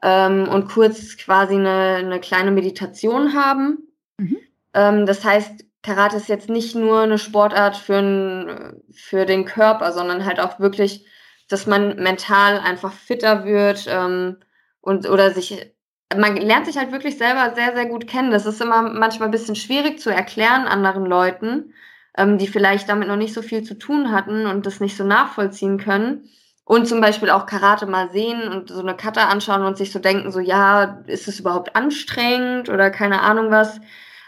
[0.02, 3.90] ähm, und kurz quasi eine, eine kleine Meditation haben.
[4.18, 4.38] Mhm.
[4.74, 10.24] Ähm, das heißt, Karate ist jetzt nicht nur eine Sportart für, für den Körper, sondern
[10.24, 11.06] halt auch wirklich
[11.50, 14.38] dass man mental einfach fitter wird ähm,
[14.82, 15.74] und oder sich
[16.16, 18.32] man lernt sich halt wirklich selber sehr, sehr gut kennen.
[18.32, 21.74] Das ist immer manchmal ein bisschen schwierig zu erklären anderen Leuten,
[22.18, 25.04] ähm, die vielleicht damit noch nicht so viel zu tun hatten und das nicht so
[25.04, 26.30] nachvollziehen können.
[26.66, 30.00] Und zum Beispiel auch Karate mal sehen und so eine Kata anschauen und sich so
[30.00, 33.80] denken, so ja, ist es überhaupt anstrengend oder keine Ahnung was.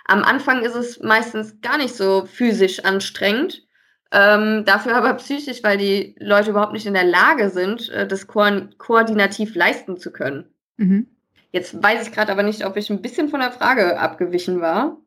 [0.05, 3.63] Am Anfang ist es meistens gar nicht so physisch anstrengend.
[4.13, 8.27] Ähm, dafür aber psychisch, weil die Leute überhaupt nicht in der Lage sind, äh, das
[8.27, 8.43] ko
[8.77, 10.45] koordinativ leisten zu können.
[10.77, 11.07] Mhm.
[11.51, 14.97] Jetzt weiß ich gerade aber nicht, ob ich ein bisschen von der Frage abgewichen war.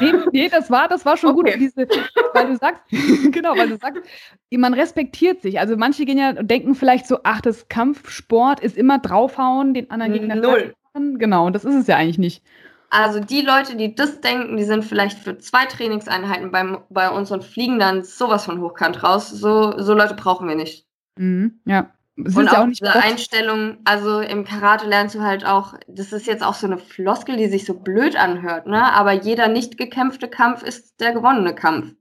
[0.00, 1.52] Nee, nee, das war, das war schon okay.
[1.52, 1.60] gut.
[1.60, 1.86] Diese,
[2.32, 2.82] weil du sagst,
[3.32, 4.02] genau, weil du sagst,
[4.50, 5.60] man respektiert sich.
[5.60, 9.90] Also manche gehen ja und denken vielleicht so, ach, das Kampfsport ist immer draufhauen, den
[9.90, 10.74] anderen Gegner Null.
[10.94, 12.42] Genau, und das ist es ja eigentlich nicht.
[12.90, 17.30] Also die Leute, die das denken, die sind vielleicht für zwei Trainingseinheiten beim, bei uns
[17.30, 19.30] und fliegen dann sowas von hochkant raus.
[19.30, 20.86] So, so Leute brauchen wir nicht.
[21.16, 21.90] Mhm, ja.
[22.16, 26.26] Das und auch, auch diese Einstellung, also im Karate lernst du halt auch, das ist
[26.26, 28.90] jetzt auch so eine Floskel, die sich so blöd anhört, ne?
[28.94, 31.94] Aber jeder nicht gekämpfte Kampf ist der gewonnene Kampf.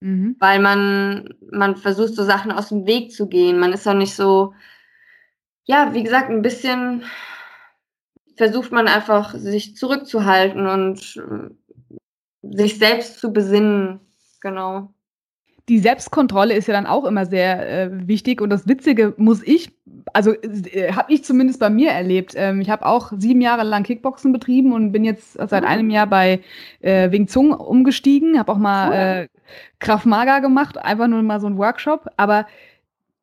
[0.00, 0.36] Mhm.
[0.38, 3.58] Weil man, man versucht, so Sachen aus dem Weg zu gehen.
[3.58, 4.54] Man ist auch nicht so,
[5.64, 7.04] ja, wie gesagt, ein bisschen
[8.40, 14.00] versucht man einfach, sich zurückzuhalten und äh, sich selbst zu besinnen.
[14.40, 14.94] Genau.
[15.68, 19.72] Die Selbstkontrolle ist ja dann auch immer sehr äh, wichtig und das Witzige muss ich,
[20.14, 22.32] also äh, habe ich zumindest bei mir erlebt.
[22.34, 26.06] Ähm, ich habe auch sieben Jahre lang Kickboxen betrieben und bin jetzt seit einem Jahr
[26.06, 26.40] bei
[26.80, 29.28] äh, Wing Zung umgestiegen, habe auch mal äh,
[29.80, 32.46] Kraft Maga gemacht, einfach nur mal so ein Workshop, aber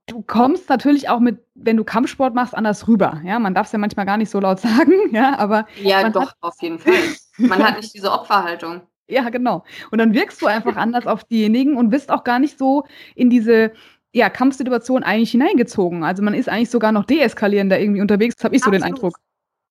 [0.07, 3.21] du kommst natürlich auch mit, wenn du Kampfsport machst, anders rüber.
[3.23, 5.67] Ja, man darf es ja manchmal gar nicht so laut sagen, ja, aber.
[5.81, 6.93] Ja, doch, auf jeden Fall.
[7.37, 8.81] Man hat nicht diese Opferhaltung.
[9.09, 9.63] Ja, genau.
[9.89, 12.83] Und dann wirkst du einfach anders auf diejenigen und bist auch gar nicht so
[13.15, 13.71] in diese
[14.11, 16.03] ja, Kampfsituation eigentlich hineingezogen.
[16.03, 18.81] Also man ist eigentlich sogar noch deeskalierender irgendwie unterwegs, habe ich Absolut.
[18.81, 19.17] so den Eindruck.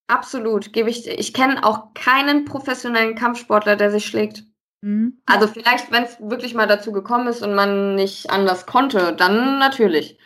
[0.06, 1.06] Absolut, gebe ich.
[1.06, 4.44] Ich kenne auch keinen professionellen Kampfsportler, der sich schlägt.
[4.80, 5.20] Mhm.
[5.26, 9.58] Also vielleicht, wenn es wirklich mal dazu gekommen ist und man nicht anders konnte, dann
[9.58, 10.16] natürlich.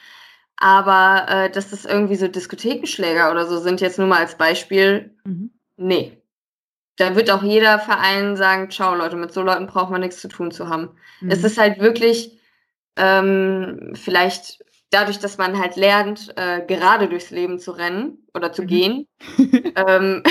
[0.61, 5.17] Aber äh, dass das irgendwie so Diskothekenschläger oder so sind, jetzt nur mal als Beispiel,
[5.25, 5.51] mhm.
[5.77, 6.17] nee.
[6.97, 10.29] Da wird auch jeder Verein sagen, ciao Leute, mit so Leuten braucht man nichts zu
[10.29, 10.91] tun zu haben.
[11.23, 11.31] Mhm.
[11.31, 12.39] Es ist halt wirklich
[12.97, 18.63] ähm, vielleicht dadurch, dass man halt lernt, äh, gerade durchs Leben zu rennen oder zu
[18.63, 18.67] mhm.
[18.67, 19.09] gehen,
[19.77, 20.23] ähm,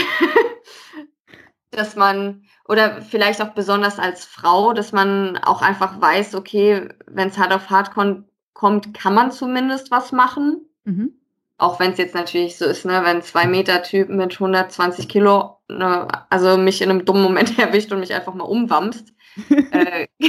[1.71, 7.29] dass man oder vielleicht auch besonders als Frau, dass man auch einfach weiß, okay, wenn
[7.29, 10.65] es hart auf hart kommt, kommt, kann man zumindest was machen.
[10.83, 11.13] Mhm.
[11.57, 15.57] Auch wenn es jetzt natürlich so ist, ne, wenn zwei Meter Typ mit 120 Kilo,
[15.67, 19.13] ne, also mich in einem dummen Moment erwischt und mich einfach mal umwamst,
[19.71, 20.07] äh,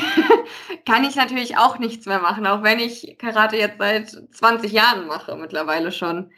[0.86, 5.06] kann ich natürlich auch nichts mehr machen, auch wenn ich Karate jetzt seit 20 Jahren
[5.06, 6.32] mache, mittlerweile schon.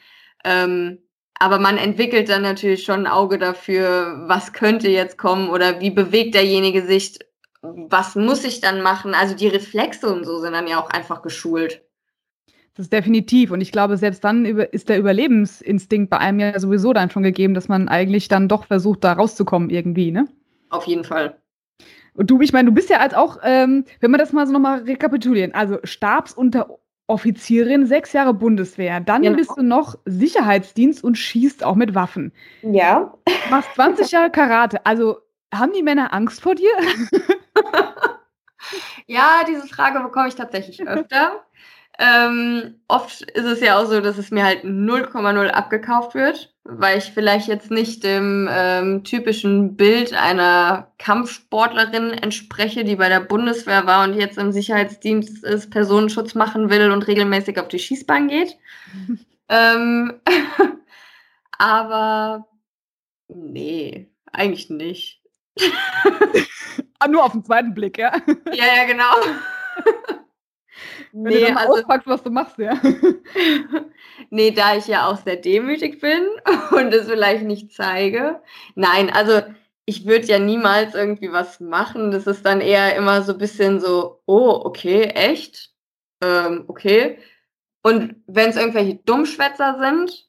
[0.44, 0.98] Ähm,
[1.38, 5.90] aber man entwickelt dann natürlich schon ein Auge dafür, was könnte jetzt kommen oder wie
[5.90, 7.18] bewegt derjenige sich,
[7.62, 9.14] was muss ich dann machen.
[9.14, 11.82] Also die Reflexe und so sind dann ja auch einfach geschult.
[12.74, 13.50] Das ist definitiv.
[13.50, 17.54] Und ich glaube, selbst dann ist der Überlebensinstinkt bei einem ja sowieso dann schon gegeben,
[17.54, 20.26] dass man eigentlich dann doch versucht, da rauszukommen irgendwie, ne?
[20.70, 21.36] Auf jeden Fall.
[22.14, 24.52] Und du, ich meine, du bist ja als auch, ähm, wenn wir das mal so
[24.52, 29.36] nochmal rekapitulieren, also Stabsunteroffizierin, sechs Jahre Bundeswehr, dann genau.
[29.36, 32.32] bist du noch Sicherheitsdienst und schießt auch mit Waffen.
[32.62, 33.14] Ja.
[33.50, 34.84] Machst 20 Jahre Karate.
[34.86, 35.18] Also
[35.54, 36.70] haben die Männer Angst vor dir?
[39.06, 41.44] ja, diese Frage bekomme ich tatsächlich öfter.
[41.98, 46.98] Ähm, oft ist es ja auch so, dass es mir halt 0,0 abgekauft wird, weil
[46.98, 53.86] ich vielleicht jetzt nicht dem ähm, typischen Bild einer Kampfsportlerin entspreche, die bei der Bundeswehr
[53.86, 58.56] war und jetzt im Sicherheitsdienst ist, Personenschutz machen will und regelmäßig auf die Schießbahn geht.
[59.50, 60.14] ähm,
[61.58, 62.48] aber
[63.28, 65.21] nee, eigentlich nicht.
[66.98, 68.12] ah, nur auf den zweiten Blick, ja?
[68.52, 69.14] Ja, ja, genau.
[71.12, 72.80] Wenn nee, du dann also, auspackst, was du machst, ja.
[74.30, 76.22] nee, da ich ja auch sehr demütig bin
[76.70, 78.40] und es vielleicht nicht zeige.
[78.74, 79.42] Nein, also
[79.84, 82.12] ich würde ja niemals irgendwie was machen.
[82.12, 85.70] Das ist dann eher immer so ein bisschen so, oh, okay, echt?
[86.22, 87.18] Ähm, okay.
[87.82, 90.28] Und wenn es irgendwelche Dummschwätzer sind,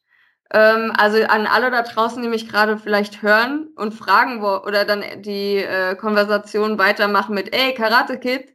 [0.59, 5.03] also an alle da draußen, die mich gerade vielleicht hören und fragen, wo, oder dann
[5.23, 8.53] die äh, Konversation weitermachen mit, ey, Karate Kid,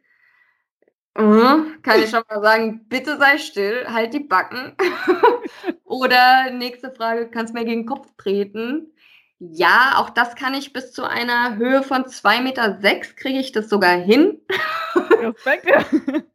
[1.19, 4.77] Mhm, kann ich schon mal sagen, bitte sei still, halt die Backen.
[5.85, 8.93] Oder nächste Frage, kannst du mir gegen den Kopf treten?
[9.41, 13.51] Ja, auch das kann ich bis zu einer Höhe von 2,6 Meter sechs kriege ich
[13.51, 14.41] das sogar hin.
[14.95, 15.67] Respekt.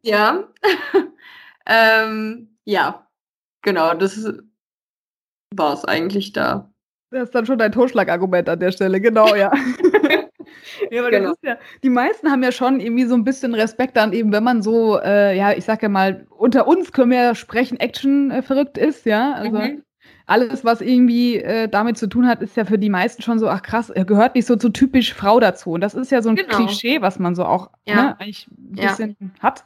[0.02, 0.44] ja.
[1.66, 3.06] ähm, ja,
[3.62, 4.18] genau, das
[5.56, 6.70] war es eigentlich da.
[7.10, 9.52] Das ist dann schon dein Totschlagargument an der Stelle, genau, ja.
[10.90, 11.30] Ja, aber genau.
[11.30, 14.32] das ist ja, die meisten haben ja schon irgendwie so ein bisschen Respekt dann eben,
[14.32, 17.78] wenn man so, äh, ja, ich sag ja mal, unter uns können wir ja sprechen,
[17.80, 19.32] Action äh, verrückt ist, ja.
[19.32, 19.82] Also mhm.
[20.26, 23.48] alles, was irgendwie äh, damit zu tun hat, ist ja für die meisten schon so,
[23.48, 25.72] ach krass, gehört nicht so zu typisch Frau dazu.
[25.72, 26.56] Und das ist ja so ein genau.
[26.56, 27.94] Klischee, was man so auch ja.
[27.94, 29.28] ne, eigentlich ein bisschen ja.
[29.40, 29.64] hat.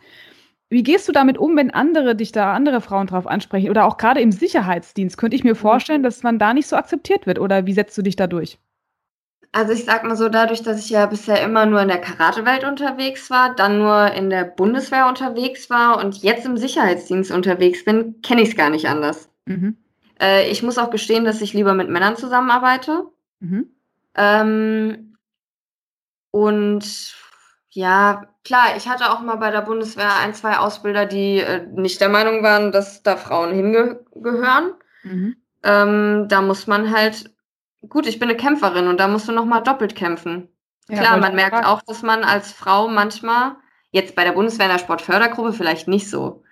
[0.70, 3.70] Wie gehst du damit um, wenn andere dich da, andere Frauen drauf ansprechen?
[3.70, 5.58] Oder auch gerade im Sicherheitsdienst, könnte ich mir mhm.
[5.58, 7.38] vorstellen, dass man da nicht so akzeptiert wird.
[7.38, 8.58] Oder wie setzt du dich da durch?
[9.52, 12.64] Also ich sag mal so, dadurch, dass ich ja bisher immer nur in der Karatewelt
[12.64, 18.20] unterwegs war, dann nur in der Bundeswehr unterwegs war und jetzt im Sicherheitsdienst unterwegs bin,
[18.20, 19.30] kenne ich es gar nicht anders.
[19.46, 19.78] Mhm.
[20.20, 23.04] Äh, ich muss auch gestehen, dass ich lieber mit Männern zusammenarbeite.
[23.40, 23.70] Mhm.
[24.16, 25.16] Ähm,
[26.30, 27.16] und
[27.78, 32.00] ja, klar, ich hatte auch mal bei der Bundeswehr ein, zwei Ausbilder, die äh, nicht
[32.00, 34.72] der Meinung waren, dass da Frauen hingehören.
[35.04, 35.36] Mhm.
[35.62, 37.30] Ähm, da muss man halt
[37.88, 40.48] gut, ich bin eine Kämpferin und da musst du nochmal doppelt kämpfen.
[40.88, 43.54] Ja, Klar, man merkt auch, dass man als Frau manchmal,
[43.92, 46.42] jetzt bei der Bundeswehr in der Sportfördergruppe vielleicht nicht so,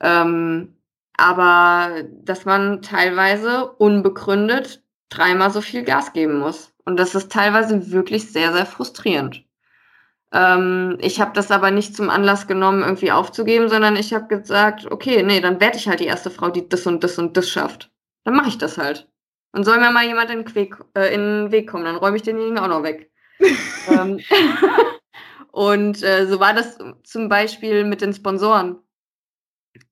[0.00, 0.76] ähm,
[1.16, 6.74] aber dass man teilweise unbegründet dreimal so viel Gas geben muss.
[6.84, 9.45] Und das ist teilweise wirklich sehr, sehr frustrierend.
[10.36, 14.86] Ähm, ich habe das aber nicht zum Anlass genommen, irgendwie aufzugeben, sondern ich habe gesagt,
[14.90, 17.48] okay, nee, dann werde ich halt die erste Frau, die das und das und das
[17.48, 17.90] schafft.
[18.24, 19.08] Dann mache ich das halt.
[19.52, 22.18] Und soll mir mal jemand in den, Weg, äh, in den Weg kommen, dann räume
[22.18, 23.10] ich denjenigen auch noch weg.
[23.88, 24.20] ähm,
[25.52, 28.78] und äh, so war das zum Beispiel mit den Sponsoren.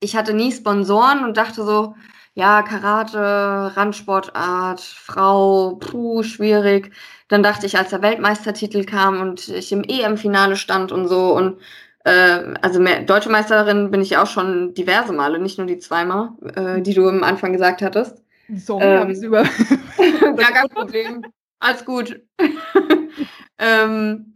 [0.00, 1.94] Ich hatte nie Sponsoren und dachte so,
[2.34, 6.92] ja, Karate, Randsportart, Frau, puh, schwierig.
[7.28, 11.58] Dann dachte ich, als der Weltmeistertitel kam und ich im EM-Finale stand und so und
[12.04, 16.30] äh, also mehr, Deutsche Meisterin bin ich auch schon diverse Male, nicht nur die zweimal,
[16.54, 18.22] äh, die du am Anfang gesagt hattest.
[18.56, 19.42] Sorry, ähm, habe ich über.
[20.36, 21.24] gar kein Problem.
[21.60, 22.20] Alles gut.
[23.58, 24.34] ähm,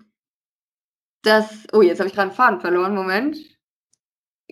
[1.22, 2.94] das, oh, jetzt habe ich gerade einen Faden verloren.
[2.94, 3.36] Moment.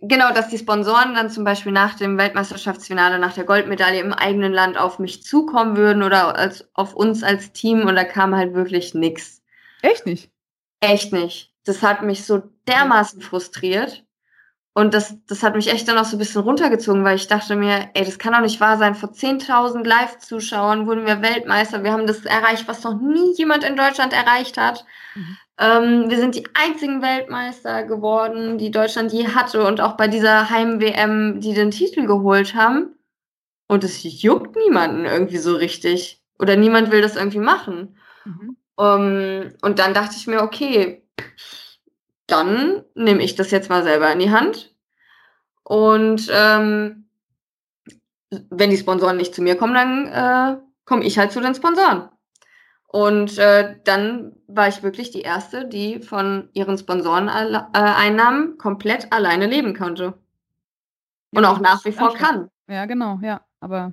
[0.03, 4.53] Genau, dass die Sponsoren dann zum Beispiel nach dem Weltmeisterschaftsfinale, nach der Goldmedaille im eigenen
[4.53, 8.53] Land auf mich zukommen würden oder als, auf uns als Team und da kam halt
[8.53, 9.43] wirklich nichts.
[9.81, 10.31] Echt nicht?
[10.81, 11.53] Echt nicht.
[11.65, 14.05] Das hat mich so dermaßen frustriert.
[14.75, 17.57] Und das, das hat mich echt dann auch so ein bisschen runtergezogen, weil ich dachte
[17.57, 18.95] mir, ey, das kann doch nicht wahr sein.
[18.95, 21.83] Vor 10.000 Live-Zuschauern wurden wir Weltmeister.
[21.83, 24.85] Wir haben das erreicht, was noch nie jemand in Deutschland erreicht hat.
[25.15, 25.39] Mhm.
[25.59, 30.51] Ähm, wir sind die einzigen Weltmeister geworden, die Deutschland je hatte und auch bei dieser
[30.51, 32.95] Heim-WM, die den Titel geholt haben.
[33.69, 36.23] Und es juckt niemanden irgendwie so richtig.
[36.39, 37.97] Oder niemand will das irgendwie machen.
[38.25, 38.57] Mhm.
[38.79, 41.03] Um, ähm, und dann dachte ich mir, okay,
[42.27, 44.75] dann nehme ich das jetzt mal selber in die Hand.
[45.63, 47.09] Und ähm,
[48.51, 52.11] wenn die Sponsoren nicht zu mir kommen, dann äh, komme ich halt zu den Sponsoren.
[52.97, 59.45] Und äh, dann war ich wirklich die Erste, die von ihren Sponsoreneinnahmen äh, komplett alleine
[59.45, 60.15] leben konnte.
[61.31, 62.49] Und ja, auch nach wie vor kann.
[62.69, 63.43] Ja, genau, ja.
[63.61, 63.93] Aber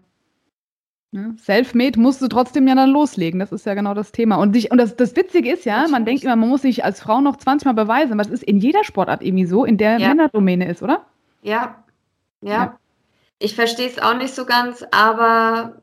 [1.11, 3.41] ne, Selfmade musst du trotzdem ja dann loslegen.
[3.41, 4.37] Das ist ja genau das Thema.
[4.37, 7.01] Und, sich, und das, das Witzige ist ja, man denkt immer, man muss sich als
[7.01, 8.13] Frau noch 20 Mal beweisen.
[8.13, 10.07] Aber das ist in jeder Sportart irgendwie so, in der ja.
[10.07, 11.05] Männerdomäne ist, oder?
[11.41, 11.83] Ja.
[12.39, 12.53] ja.
[12.53, 12.79] ja.
[13.37, 15.81] Ich verstehe es auch nicht so ganz, aber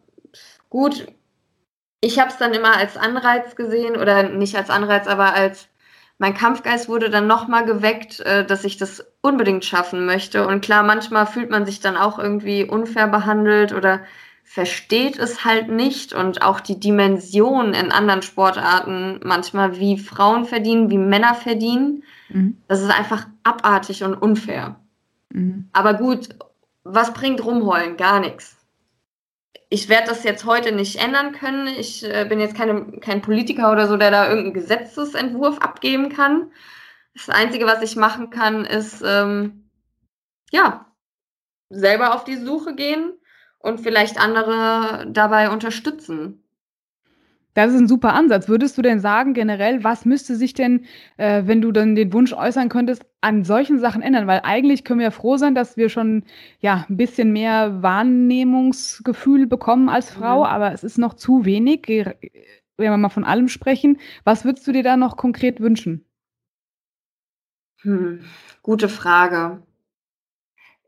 [0.71, 1.07] gut,
[2.01, 5.69] ich habe es dann immer als Anreiz gesehen oder nicht als Anreiz, aber als
[6.19, 10.47] mein Kampfgeist wurde dann nochmal geweckt, äh, dass ich das unbedingt schaffen möchte.
[10.47, 14.01] Und klar, manchmal fühlt man sich dann auch irgendwie unfair behandelt oder
[14.45, 20.91] versteht es halt nicht und auch die Dimension in anderen Sportarten manchmal, wie Frauen verdienen,
[20.91, 22.57] wie Männer verdienen, mhm.
[22.67, 24.77] das ist einfach abartig und unfair.
[25.33, 25.69] Mhm.
[25.73, 26.31] Aber gut,
[26.83, 27.97] was bringt rumheulen?
[27.97, 28.60] Gar nichts
[29.69, 31.67] ich werde das jetzt heute nicht ändern können.
[31.69, 36.53] Ich äh, bin jetzt keine, kein Politiker oder so, der da irgendeinen Gesetzesentwurf abgeben kann.
[37.15, 39.71] Das Einzige, was ich machen kann, ist, ähm,
[40.51, 40.87] ja,
[41.69, 43.13] selber auf die Suche gehen
[43.59, 46.39] und vielleicht andere dabei unterstützen.
[47.55, 48.49] Das ist ein super Ansatz.
[48.49, 50.85] Würdest du denn sagen, generell, was müsste sich denn,
[51.17, 54.27] äh, wenn du dann den Wunsch äußern könntest, an solchen Sachen ändern?
[54.27, 56.25] Weil eigentlich können wir ja froh sein, dass wir schon
[56.61, 60.51] ja ein bisschen mehr Wahrnehmungsgefühl bekommen als Frau, mhm.
[60.51, 62.15] aber es ist noch zu wenig, wenn
[62.77, 63.99] wir mal von allem sprechen.
[64.25, 66.05] Was würdest du dir da noch konkret wünschen?
[67.83, 68.21] Hm,
[68.63, 69.63] gute Frage.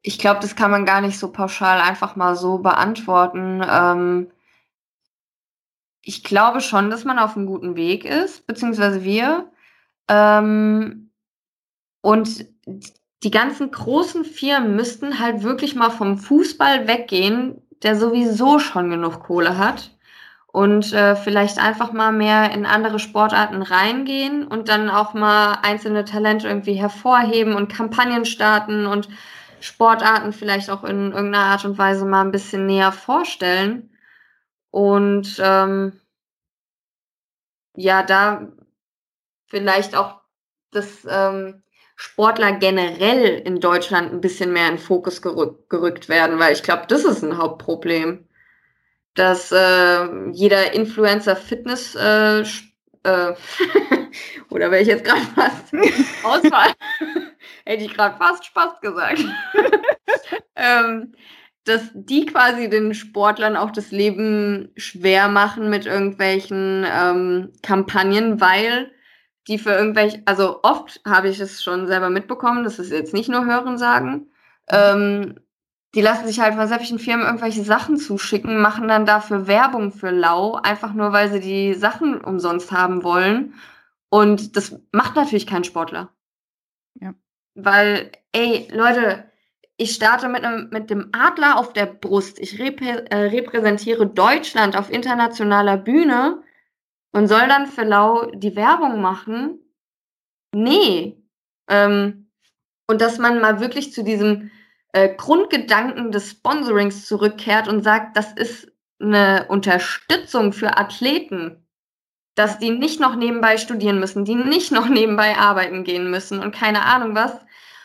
[0.02, 3.62] Ich glaube, das kann man gar nicht so pauschal einfach mal so beantworten.
[3.68, 4.31] Ähm,
[6.02, 9.50] ich glaube schon, dass man auf einem guten Weg ist, beziehungsweise wir.
[10.08, 11.10] Ähm,
[12.00, 12.46] und
[13.22, 19.20] die ganzen großen Firmen müssten halt wirklich mal vom Fußball weggehen, der sowieso schon genug
[19.20, 19.90] Kohle hat.
[20.48, 26.04] Und äh, vielleicht einfach mal mehr in andere Sportarten reingehen und dann auch mal einzelne
[26.04, 29.08] Talente irgendwie hervorheben und Kampagnen starten und
[29.60, 33.91] Sportarten vielleicht auch in irgendeiner Art und Weise mal ein bisschen näher vorstellen.
[34.72, 36.00] Und ähm,
[37.76, 38.48] ja, da
[39.46, 40.22] vielleicht auch
[40.70, 41.62] das ähm,
[41.94, 46.84] Sportler generell in Deutschland ein bisschen mehr in Fokus gerück gerückt werden, weil ich glaube,
[46.88, 48.26] das ist ein Hauptproblem.
[49.14, 52.44] Dass äh, jeder Influencer Fitness äh, äh,
[54.48, 55.74] oder wäre ich jetzt gerade fast
[56.24, 56.72] Auswahl,
[57.66, 59.22] hätte ich gerade fast Spaß gesagt.
[60.56, 61.14] ähm,
[61.64, 68.90] dass die quasi den Sportlern auch das Leben schwer machen mit irgendwelchen ähm, Kampagnen, weil
[69.48, 73.28] die für irgendwelche, also oft habe ich es schon selber mitbekommen, das ist jetzt nicht
[73.28, 74.28] nur Hören sagen,
[74.68, 75.40] ähm,
[75.94, 80.10] die lassen sich halt von sämtlichen Firmen irgendwelche Sachen zuschicken, machen dann dafür Werbung für
[80.10, 83.54] Lau, einfach nur weil sie die Sachen umsonst haben wollen.
[84.08, 86.10] Und das macht natürlich kein Sportler.
[86.94, 87.14] Ja.
[87.54, 89.24] Weil, ey, Leute,
[89.82, 92.38] ich starte mit, einem, mit dem Adler auf der Brust.
[92.38, 96.42] Ich reprä äh, repräsentiere Deutschland auf internationaler Bühne
[97.12, 99.58] und soll dann für Lau die Werbung machen.
[100.54, 101.20] Nee.
[101.68, 102.30] Ähm,
[102.88, 104.50] und dass man mal wirklich zu diesem
[104.92, 111.66] äh, Grundgedanken des Sponsorings zurückkehrt und sagt, das ist eine Unterstützung für Athleten,
[112.36, 116.54] dass die nicht noch nebenbei studieren müssen, die nicht noch nebenbei arbeiten gehen müssen und
[116.54, 117.32] keine Ahnung was,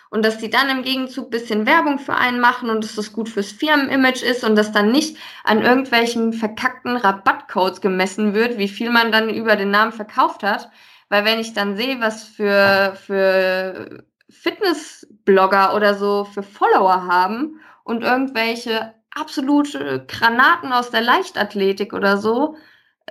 [0.09, 3.13] und dass die dann im Gegenzug ein bisschen Werbung für einen machen und dass das
[3.13, 8.69] gut fürs Firmenimage ist und dass dann nicht an irgendwelchen verkackten Rabattcodes gemessen wird, wie
[8.69, 10.69] viel man dann über den Namen verkauft hat.
[11.09, 18.03] Weil wenn ich dann sehe, was für, für Fitnessblogger oder so für Follower haben und
[18.03, 22.55] irgendwelche absolute Granaten aus der Leichtathletik oder so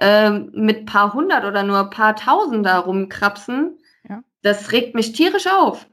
[0.01, 3.79] ähm, mit paar hundert oder nur paar tausend da rumkrapsen,
[4.09, 4.23] ja.
[4.43, 5.87] das regt mich tierisch auf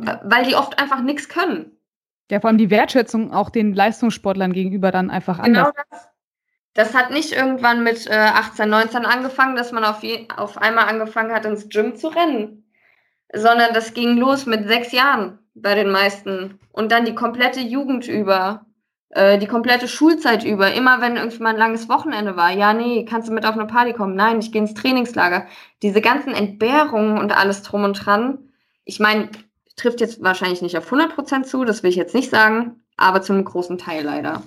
[0.00, 1.76] weil die oft einfach nichts können.
[2.30, 5.84] Ja, vor allem die Wertschätzung auch den Leistungssportlern gegenüber dann einfach genau anders.
[5.90, 6.08] Das,
[6.74, 10.88] das hat nicht irgendwann mit äh, 18, 19 angefangen, dass man auf, je, auf einmal
[10.88, 12.64] angefangen hat, ins Gym zu rennen,
[13.34, 18.08] sondern das ging los mit sechs Jahren bei den meisten und dann die komplette Jugend
[18.08, 18.64] über.
[19.10, 23.04] Äh, die komplette Schulzeit über, immer wenn irgendwie mal ein langes Wochenende war, ja, nee,
[23.04, 24.14] kannst du mit auf eine Party kommen?
[24.16, 25.46] Nein, ich gehe ins Trainingslager.
[25.82, 28.38] Diese ganzen Entbehrungen und alles drum und dran.
[28.84, 29.28] Ich meine,
[29.76, 33.32] trifft jetzt wahrscheinlich nicht auf 100% zu, das will ich jetzt nicht sagen, aber zu
[33.32, 34.42] einem großen Teil leider.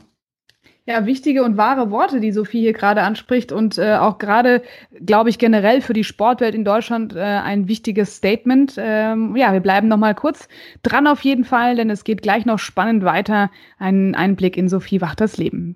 [0.87, 4.61] Ja, wichtige und wahre Worte, die Sophie hier gerade anspricht und äh, auch gerade,
[5.03, 8.75] glaube ich, generell für die Sportwelt in Deutschland äh, ein wichtiges Statement.
[8.77, 10.47] Ähm, ja, wir bleiben noch mal kurz
[10.83, 13.49] dran auf jeden Fall, denn es geht gleich noch spannend weiter.
[13.79, 15.75] Ein Einblick in Sophie Wachters Leben.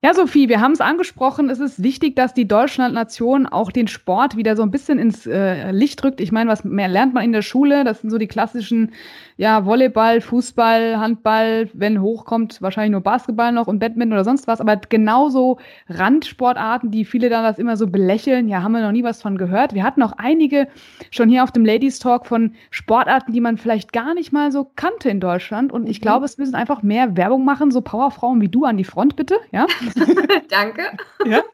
[0.00, 1.50] Ja, Sophie, wir haben es angesprochen.
[1.50, 5.72] Es ist wichtig, dass die Deutschlandnation auch den Sport wieder so ein bisschen ins äh,
[5.72, 6.20] Licht rückt.
[6.20, 7.82] Ich meine, was mehr lernt man in der Schule?
[7.82, 8.92] Das sind so die klassischen,
[9.38, 14.60] ja, Volleyball, Fußball, Handball, wenn hochkommt, wahrscheinlich nur Basketball noch und Badminton oder sonst was.
[14.60, 15.58] Aber genauso
[15.88, 18.48] Randsportarten, die viele dann das immer so belächeln.
[18.48, 19.74] Ja, haben wir noch nie was von gehört.
[19.74, 20.66] Wir hatten auch einige
[21.12, 24.72] schon hier auf dem Ladies Talk von Sportarten, die man vielleicht gar nicht mal so
[24.74, 25.70] kannte in Deutschland.
[25.70, 26.02] Und ich mhm.
[26.02, 29.36] glaube, es müssen einfach mehr Werbung machen, so Powerfrauen wie du an die Front, bitte.
[29.52, 29.66] Ja.
[30.50, 30.82] Danke.
[31.24, 31.44] Ja.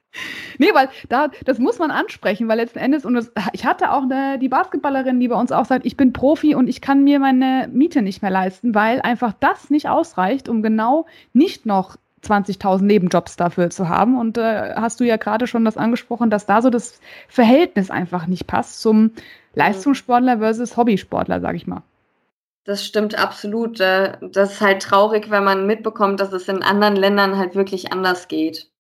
[0.59, 4.03] Nee, weil da, das muss man ansprechen, weil letzten Endes, und das, ich hatte auch
[4.03, 7.19] eine, die Basketballerin, die bei uns auch sagt, ich bin Profi und ich kann mir
[7.19, 12.83] meine Miete nicht mehr leisten, weil einfach das nicht ausreicht, um genau nicht noch 20.000
[12.83, 14.19] Nebenjobs dafür zu haben.
[14.19, 18.27] Und äh, hast du ja gerade schon das angesprochen, dass da so das Verhältnis einfach
[18.27, 19.12] nicht passt zum
[19.55, 21.83] Leistungssportler versus Hobbysportler, sag ich mal.
[22.65, 23.79] Das stimmt absolut.
[23.81, 27.93] Äh, das ist halt traurig, wenn man mitbekommt, dass es in anderen Ländern halt wirklich
[27.93, 28.71] anders geht.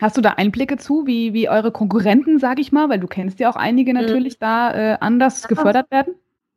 [0.00, 3.40] Hast du da Einblicke zu, wie, wie eure Konkurrenten, sag ich mal, weil du kennst
[3.40, 4.00] ja auch einige mhm.
[4.00, 4.40] natürlich, mhm.
[4.40, 5.48] da äh, anders ja.
[5.48, 6.14] gefördert werden?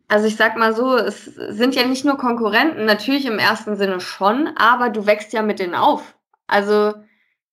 [0.09, 3.99] Also ich sag mal so, es sind ja nicht nur Konkurrenten, natürlich im ersten Sinne
[3.99, 6.15] schon, aber du wächst ja mit denen auf.
[6.47, 6.93] Also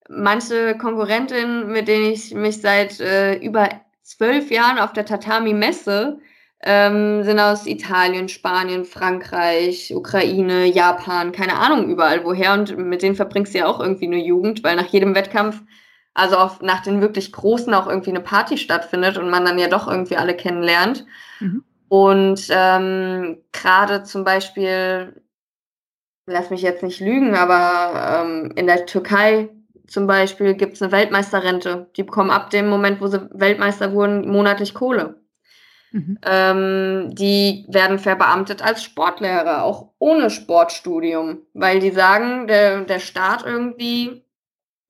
[0.08, 3.68] manche Konkurrentinnen, mit denen ich mich seit äh, über
[4.02, 6.18] zwölf Jahren auf der Tatami messe,
[6.66, 12.54] ähm, sind aus Italien, Spanien, Frankreich, Ukraine, Japan, keine Ahnung, überall woher.
[12.54, 15.62] Und mit denen verbringst du ja auch irgendwie eine Jugend, weil nach jedem Wettkampf,
[16.12, 19.68] also auch nach den wirklich großen, auch irgendwie eine Party stattfindet und man dann ja
[19.68, 21.06] doch irgendwie alle kennenlernt.
[21.38, 21.62] Mhm.
[21.88, 25.22] Und ähm, gerade zum Beispiel,
[26.26, 29.50] lass mich jetzt nicht lügen, aber ähm, in der Türkei
[29.86, 31.90] zum Beispiel gibt es eine Weltmeisterrente.
[31.96, 35.20] Die bekommen ab dem Moment, wo sie Weltmeister wurden, monatlich Kohle.
[35.96, 36.18] Mhm.
[36.26, 43.46] Ähm, die werden verbeamtet als Sportlehrer, auch ohne Sportstudium, weil die sagen, der, der Staat
[43.46, 44.22] irgendwie,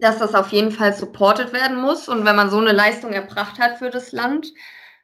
[0.00, 2.08] dass das auf jeden Fall supportet werden muss.
[2.08, 4.52] Und wenn man so eine Leistung erbracht hat für das Land,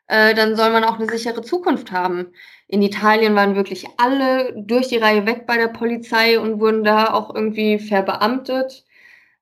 [0.08, 2.32] äh, dann soll man auch eine sichere Zukunft haben.
[2.66, 7.14] In Italien waren wirklich alle durch die Reihe weg bei der Polizei und wurden da
[7.14, 8.84] auch irgendwie verbeamtet.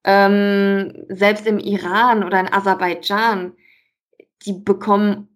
[0.04, 3.54] Ähm, selbst im Iran oder in Aserbaidschan,
[4.44, 5.29] die bekommen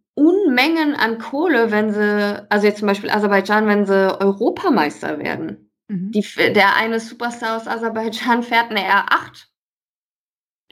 [0.54, 5.70] Unmengen an Kohle, wenn sie, also jetzt zum Beispiel Aserbaidschan, wenn sie Europameister werden.
[5.88, 6.12] Mhm.
[6.12, 9.46] Die, der eine Superstar aus Aserbaidschan fährt eine R8.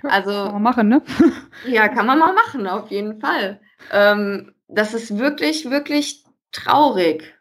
[0.05, 1.03] Also, kann man machen, ne?
[1.67, 3.61] ja, kann man mal machen, auf jeden Fall.
[3.93, 7.35] Ähm, das ist wirklich, wirklich traurig.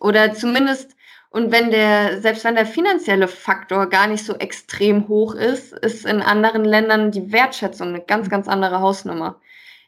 [0.00, 0.94] Oder zumindest,
[1.30, 6.04] und wenn der, selbst wenn der finanzielle Faktor gar nicht so extrem hoch ist, ist
[6.04, 9.40] in anderen Ländern die Wertschätzung eine ganz, ganz andere Hausnummer.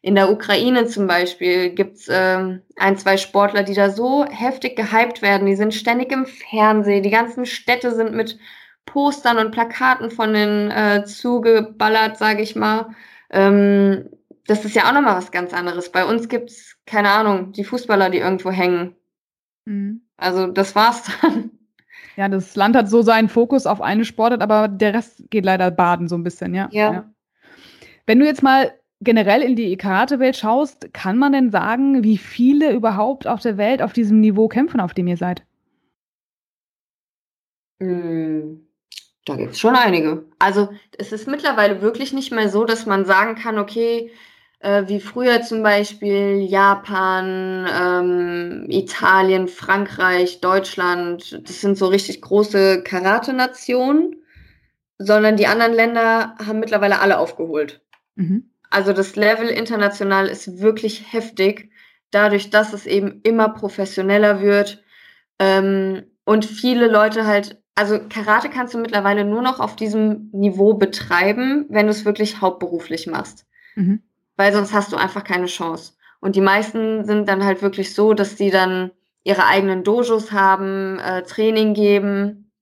[0.05, 5.23] In der Ukraine zum Beispiel gibt's ähm, ein, zwei Sportler, die da so heftig gehypt
[5.23, 5.47] werden.
[5.47, 7.03] Die sind ständig im Fernsehen.
[7.03, 8.39] Die ganzen Städte sind mit
[8.85, 12.95] Postern und Plakaten von den äh, zugeballert, sage ich mal.
[13.31, 14.11] Ähm,
[14.47, 15.91] das ist ja auch nochmal was ganz anderes.
[15.91, 18.95] Bei uns gibt's keine Ahnung, die Fußballer, die irgendwo hängen.
[19.65, 20.03] Mhm.
[20.19, 21.51] Also das war's dann.
[22.17, 25.73] Ja, das Land hat so seinen Fokus auf eine Sportart, aber der Rest geht leider
[25.73, 26.69] baden so ein bisschen, ja.
[26.71, 26.93] Ja.
[26.93, 27.15] ja.
[28.07, 32.73] Wenn du jetzt mal generell in die Karate-Welt schaust, kann man denn sagen, wie viele
[32.73, 35.45] überhaupt auf der Welt auf diesem Niveau kämpfen, auf dem ihr seid?
[37.81, 38.67] Hm,
[39.25, 40.25] da gibt es schon einige.
[40.39, 40.69] Also
[40.99, 44.11] es ist mittlerweile wirklich nicht mehr so, dass man sagen kann, okay,
[44.61, 52.83] äh, wie früher zum Beispiel Japan, ähm, Italien, Frankreich, Deutschland, das sind so richtig große
[52.83, 54.17] Karate-Nationen,
[54.99, 57.83] sondern die anderen Länder haben mittlerweile alle aufgeholt.
[58.15, 58.51] Mhm.
[58.75, 61.71] Also das Level international ist wirklich heftig,
[62.11, 64.83] dadurch, dass es eben immer professioneller wird
[65.39, 70.75] ähm, und viele Leute halt also Karate kannst du mittlerweile nur noch auf diesem Niveau
[70.75, 73.47] betreiben, wenn du es wirklich hauptberuflich machst.
[73.75, 74.03] Mhm.
[74.37, 75.95] Weil sonst hast du einfach keine Chance.
[76.21, 78.91] Und die meisten sind dann halt wirklich so, dass die dann
[79.25, 82.53] ihre eigenen Dojos haben, äh, Training geben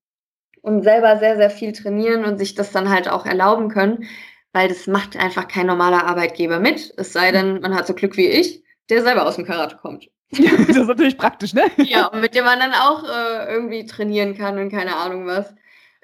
[0.63, 4.05] und selber sehr, sehr viel trainieren und sich das dann halt auch erlauben können,
[4.53, 6.93] weil das macht einfach kein normaler Arbeitgeber mit.
[6.97, 10.09] Es sei denn, man hat so Glück wie ich, der selber aus dem Karate kommt.
[10.31, 11.71] das ist natürlich praktisch, ne?
[11.79, 15.55] Ja, und mit dem man dann auch äh, irgendwie trainieren kann und keine Ahnung was.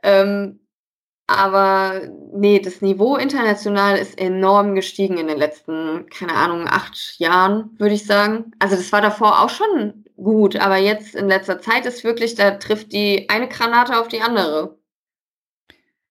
[0.03, 0.61] Ähm,
[1.27, 2.01] aber
[2.33, 7.95] nee, das Niveau international ist enorm gestiegen in den letzten, keine Ahnung, acht Jahren, würde
[7.95, 8.53] ich sagen.
[8.59, 12.53] Also das war davor auch schon gut, aber jetzt in letzter Zeit ist wirklich, da
[12.53, 14.79] trifft die eine Granate auf die andere.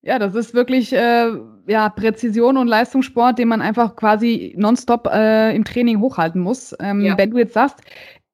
[0.03, 1.31] Ja, das ist wirklich äh,
[1.67, 6.73] ja, Präzision und Leistungssport, den man einfach quasi nonstop äh, im Training hochhalten muss.
[6.79, 7.17] Ähm, ja.
[7.17, 7.81] Wenn du jetzt sagst,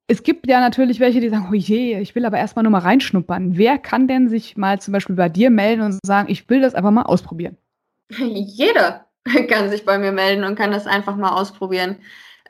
[0.06, 2.78] es gibt ja natürlich welche, die sagen, oh je, ich will aber erstmal nur mal
[2.78, 3.56] reinschnuppern.
[3.56, 6.74] Wer kann denn sich mal zum Beispiel bei dir melden und sagen, ich will das
[6.74, 7.56] einfach mal ausprobieren?
[8.10, 9.06] Jeder
[9.48, 11.96] kann sich bei mir melden und kann das einfach mal ausprobieren.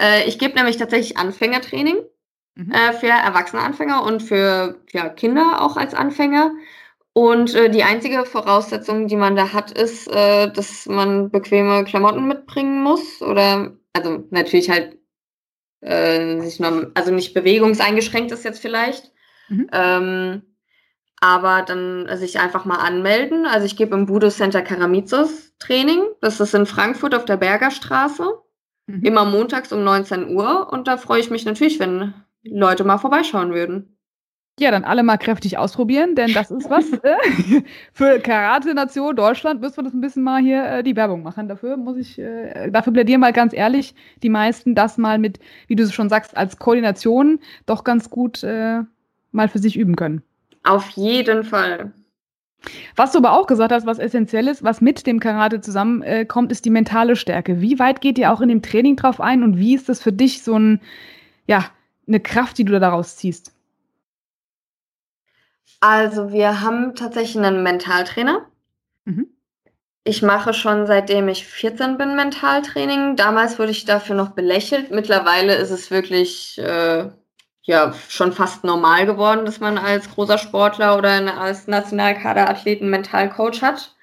[0.01, 1.97] Äh, ich gebe nämlich tatsächlich Anfängertraining
[2.57, 2.73] mhm.
[2.73, 6.53] äh, für erwachsene Anfänger und für ja, Kinder auch als Anfänger.
[7.15, 12.27] Und äh, die einzige Voraussetzung, die man da hat, ist, äh, dass man bequeme Klamotten
[12.27, 13.23] mitbringen muss.
[13.23, 14.99] Oder, also natürlich halt,
[15.81, 19.13] äh, sich noch, also nicht bewegungseingeschränkt ist jetzt vielleicht.
[19.49, 19.69] Mhm.
[19.73, 20.43] Ähm,
[21.21, 23.47] aber dann sich einfach mal anmelden.
[23.47, 26.03] Also ich gebe im Budo Center Karamizos Training.
[26.21, 28.29] Das ist in Frankfurt auf der Bergerstraße.
[28.89, 29.03] Mhm.
[29.05, 30.69] Immer montags um 19 Uhr.
[30.73, 32.13] Und da freue ich mich natürlich, wenn
[32.43, 33.94] Leute mal vorbeischauen würden.
[34.61, 39.79] Ja, dann alle mal kräftig ausprobieren, denn das ist was äh, für Karate-Nation Deutschland müssen
[39.79, 41.49] wir das ein bisschen mal hier äh, die Werbung machen.
[41.49, 45.75] Dafür muss ich, äh, dafür plädieren mal ganz ehrlich, die meisten das mal mit, wie
[45.75, 48.83] du es schon sagst, als Koordination doch ganz gut äh,
[49.33, 50.23] mal für sich üben können.
[50.63, 51.93] Auf jeden Fall.
[52.95, 56.65] Was du aber auch gesagt hast, was essentiell ist, was mit dem Karate zusammenkommt, ist
[56.65, 57.61] die mentale Stärke.
[57.61, 60.13] Wie weit geht ihr auch in dem Training drauf ein und wie ist das für
[60.13, 60.81] dich so ein,
[61.47, 61.67] ja,
[62.07, 63.54] eine Kraft, die du daraus ziehst?
[65.81, 68.47] Also wir haben tatsächlich einen Mentaltrainer.
[69.05, 69.29] Mhm.
[70.03, 73.17] Ich mache schon seitdem ich 14 bin Mentaltraining.
[73.17, 74.91] Damals wurde ich dafür noch belächelt.
[74.91, 77.11] Mittlerweile ist es wirklich äh,
[77.63, 83.95] ja schon fast normal geworden, dass man als großer Sportler oder als Nationalkaderathleten Mentalcoach hat,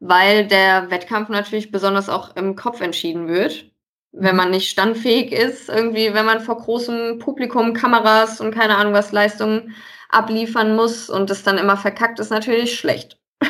[0.00, 3.66] weil der Wettkampf natürlich besonders auch im Kopf entschieden wird.
[4.12, 4.36] Wenn mhm.
[4.36, 9.10] man nicht standfähig ist, irgendwie, wenn man vor großem Publikum, Kameras und keine Ahnung was
[9.10, 9.74] Leistungen
[10.08, 13.18] abliefern muss und es dann immer verkackt, ist natürlich schlecht.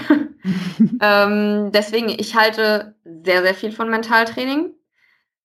[1.01, 4.75] ähm, deswegen, ich halte sehr, sehr viel von Mentaltraining.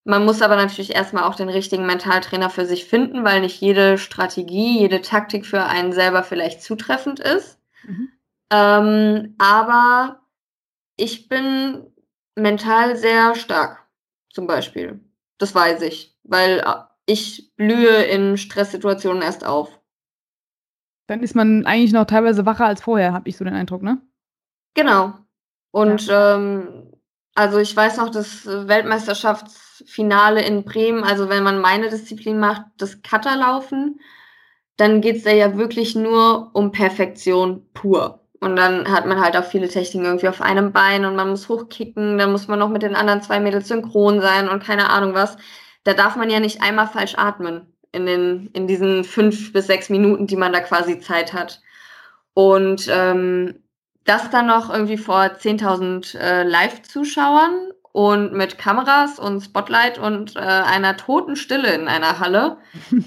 [0.04, 3.98] Man muss aber natürlich erstmal auch den richtigen Mentaltrainer für sich finden, weil nicht jede
[3.98, 7.60] Strategie, jede Taktik für einen selber vielleicht zutreffend ist.
[7.84, 8.10] Mhm.
[8.52, 10.22] Ähm, aber
[10.98, 11.86] ich bin
[12.36, 13.86] mental sehr stark,
[14.34, 15.00] zum Beispiel.
[15.38, 16.64] Das weiß ich, weil
[17.06, 19.79] ich blühe in Stresssituationen erst auf.
[21.10, 24.00] Dann ist man eigentlich noch teilweise wacher als vorher, habe ich so den Eindruck, ne?
[24.76, 25.16] Genau.
[25.72, 26.36] Und ja.
[26.36, 26.94] ähm,
[27.34, 33.02] also ich weiß noch, das Weltmeisterschaftsfinale in Bremen, also wenn man meine Disziplin macht, das
[33.02, 34.00] Cutterlaufen,
[34.78, 38.28] dann geht es da ja wirklich nur um Perfektion pur.
[38.40, 41.50] Und dann hat man halt auch viele Techniken irgendwie auf einem Bein und man muss
[41.50, 45.16] hochkicken, dann muss man noch mit den anderen zwei Mädels synchron sein und keine Ahnung
[45.16, 45.38] was.
[45.86, 49.90] Da darf man ja nicht einmal falsch atmen in, den, in diesen fünf bis sechs
[49.90, 51.62] Minuten, die man da quasi Zeit hat.
[52.34, 53.56] Und ähm,
[54.06, 60.40] das dann noch irgendwie vor 10.000 äh, Live-Zuschauern und mit Kameras und Spotlight und äh,
[60.40, 62.58] einer toten Stille in einer Halle.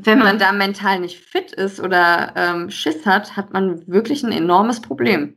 [0.00, 4.30] Wenn man da mental nicht fit ist oder ähm, Schiss hat, hat man wirklich ein
[4.30, 5.34] enormes Problem.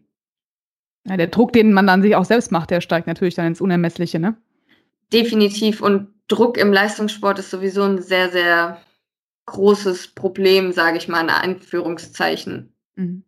[1.08, 3.60] Ja, der Druck, den man dann sich auch selbst macht, der steigt natürlich dann ins
[3.60, 4.38] Unermessliche, ne?
[5.12, 5.82] Definitiv.
[5.82, 8.80] Und Druck im Leistungssport ist sowieso ein sehr, sehr
[9.46, 12.74] großes Problem, sage ich mal in Anführungszeichen.
[12.96, 13.24] Mhm.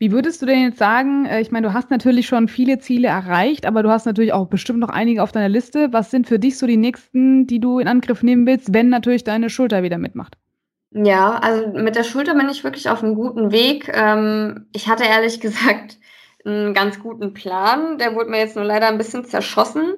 [0.00, 3.08] Wie würdest du denn jetzt sagen, äh, ich meine, du hast natürlich schon viele Ziele
[3.08, 5.92] erreicht, aber du hast natürlich auch bestimmt noch einige auf deiner Liste.
[5.92, 9.24] Was sind für dich so die nächsten, die du in Angriff nehmen willst, wenn natürlich
[9.24, 10.38] deine Schulter wieder mitmacht?
[10.92, 13.90] Ja, also mit der Schulter bin ich wirklich auf einem guten Weg.
[13.94, 15.98] Ähm, ich hatte ehrlich gesagt
[16.46, 17.98] einen ganz guten Plan.
[17.98, 19.96] Der wurde mir jetzt nur leider ein bisschen zerschossen.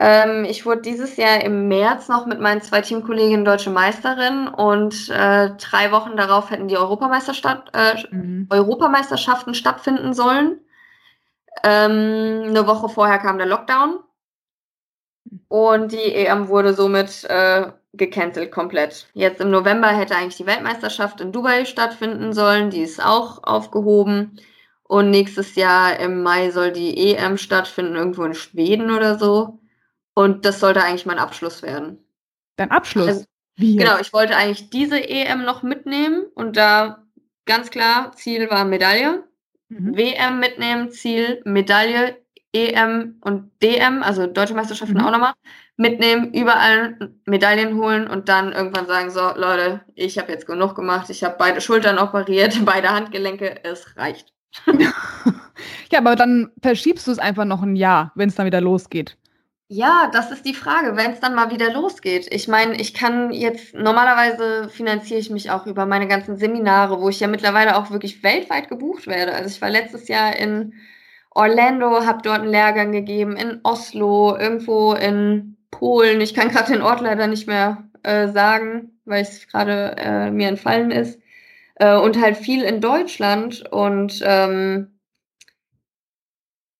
[0.00, 5.08] Ähm, ich wurde dieses Jahr im März noch mit meinen zwei Teamkolleginnen deutsche Meisterin und
[5.10, 8.46] äh, drei Wochen darauf hätten die Europameisterschaft, äh, mhm.
[8.48, 10.60] Europameisterschaften stattfinden sollen.
[11.64, 13.98] Ähm, eine Woche vorher kam der Lockdown.
[15.48, 19.08] Und die EM wurde somit äh, gecancelt komplett.
[19.14, 22.70] Jetzt im November hätte eigentlich die Weltmeisterschaft in Dubai stattfinden sollen.
[22.70, 24.40] Die ist auch aufgehoben.
[24.84, 29.58] Und nächstes Jahr im Mai soll die EM stattfinden, irgendwo in Schweden oder so.
[30.18, 32.04] Und das sollte eigentlich mein Abschluss werden.
[32.56, 33.06] Dein Abschluss?
[33.06, 37.04] Also, Wie genau, ich wollte eigentlich diese EM noch mitnehmen und da
[37.46, 39.22] ganz klar, Ziel war Medaille.
[39.68, 39.96] Mhm.
[39.96, 42.16] WM mitnehmen, Ziel Medaille,
[42.52, 45.04] EM und DM, also Deutsche Meisterschaften mhm.
[45.04, 45.34] auch nochmal,
[45.76, 51.10] mitnehmen, überall Medaillen holen und dann irgendwann sagen, so Leute, ich habe jetzt genug gemacht,
[51.10, 54.34] ich habe beide Schultern operiert, beide Handgelenke, es reicht.
[55.92, 59.16] ja, aber dann verschiebst du es einfach noch ein Jahr, wenn es dann wieder losgeht.
[59.70, 62.26] Ja, das ist die Frage, wenn es dann mal wieder losgeht.
[62.32, 67.10] Ich meine, ich kann jetzt, normalerweise finanziere ich mich auch über meine ganzen Seminare, wo
[67.10, 69.34] ich ja mittlerweile auch wirklich weltweit gebucht werde.
[69.34, 70.72] Also ich war letztes Jahr in
[71.30, 76.20] Orlando, habe dort einen Lehrgang gegeben, in Oslo, irgendwo in Polen.
[76.22, 80.48] Ich kann gerade den Ort leider nicht mehr äh, sagen, weil es gerade äh, mir
[80.48, 81.20] entfallen ist.
[81.76, 84.98] Äh, und halt viel in Deutschland und ähm,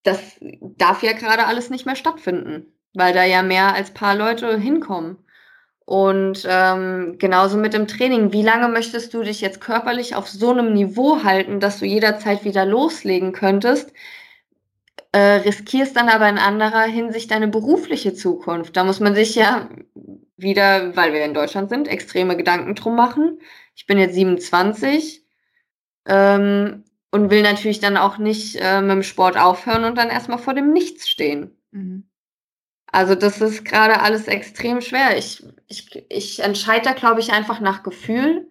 [0.02, 4.58] das darf ja gerade alles nicht mehr stattfinden, weil da ja mehr als paar Leute
[4.58, 5.18] hinkommen.
[5.84, 8.32] Und ähm, genauso mit dem Training.
[8.32, 12.44] Wie lange möchtest du dich jetzt körperlich auf so einem Niveau halten, dass du jederzeit
[12.44, 13.92] wieder loslegen könntest?
[15.12, 18.76] Äh, riskierst dann aber in anderer Hinsicht deine berufliche Zukunft.
[18.76, 19.70] Da muss man sich ja
[20.36, 23.40] wieder, weil wir in Deutschland sind, extreme Gedanken drum machen.
[23.74, 25.24] Ich bin jetzt 27
[26.06, 30.38] ähm, und will natürlich dann auch nicht äh, mit dem Sport aufhören und dann erstmal
[30.38, 31.56] vor dem Nichts stehen.
[31.70, 32.04] Mhm.
[32.90, 35.16] Also das ist gerade alles extrem schwer.
[35.16, 38.48] Ich, ich, ich entscheide da, glaube ich, einfach nach Gefühl.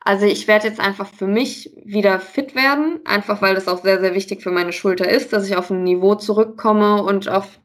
[0.00, 4.00] Also ich werde jetzt einfach für mich wieder fit werden, einfach weil das auch sehr,
[4.00, 7.58] sehr wichtig für meine Schulter ist, dass ich auf ein Niveau zurückkomme und auf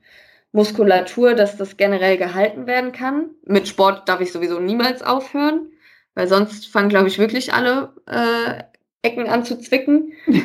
[0.52, 3.32] Muskulatur, dass das generell gehalten werden kann.
[3.46, 5.72] Mit Sport darf ich sowieso niemals aufhören,
[6.16, 8.64] weil sonst fangen, glaube ich, wirklich alle äh,
[9.02, 10.14] Ecken an zu zwicken.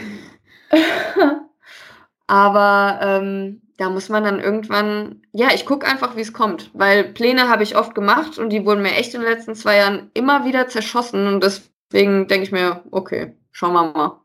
[2.27, 7.05] Aber ähm, da muss man dann irgendwann, ja, ich gucke einfach, wie es kommt, weil
[7.05, 10.11] Pläne habe ich oft gemacht und die wurden mir echt in den letzten zwei Jahren
[10.15, 14.21] immer wieder zerschossen und deswegen denke ich mir, okay, schauen wir mal.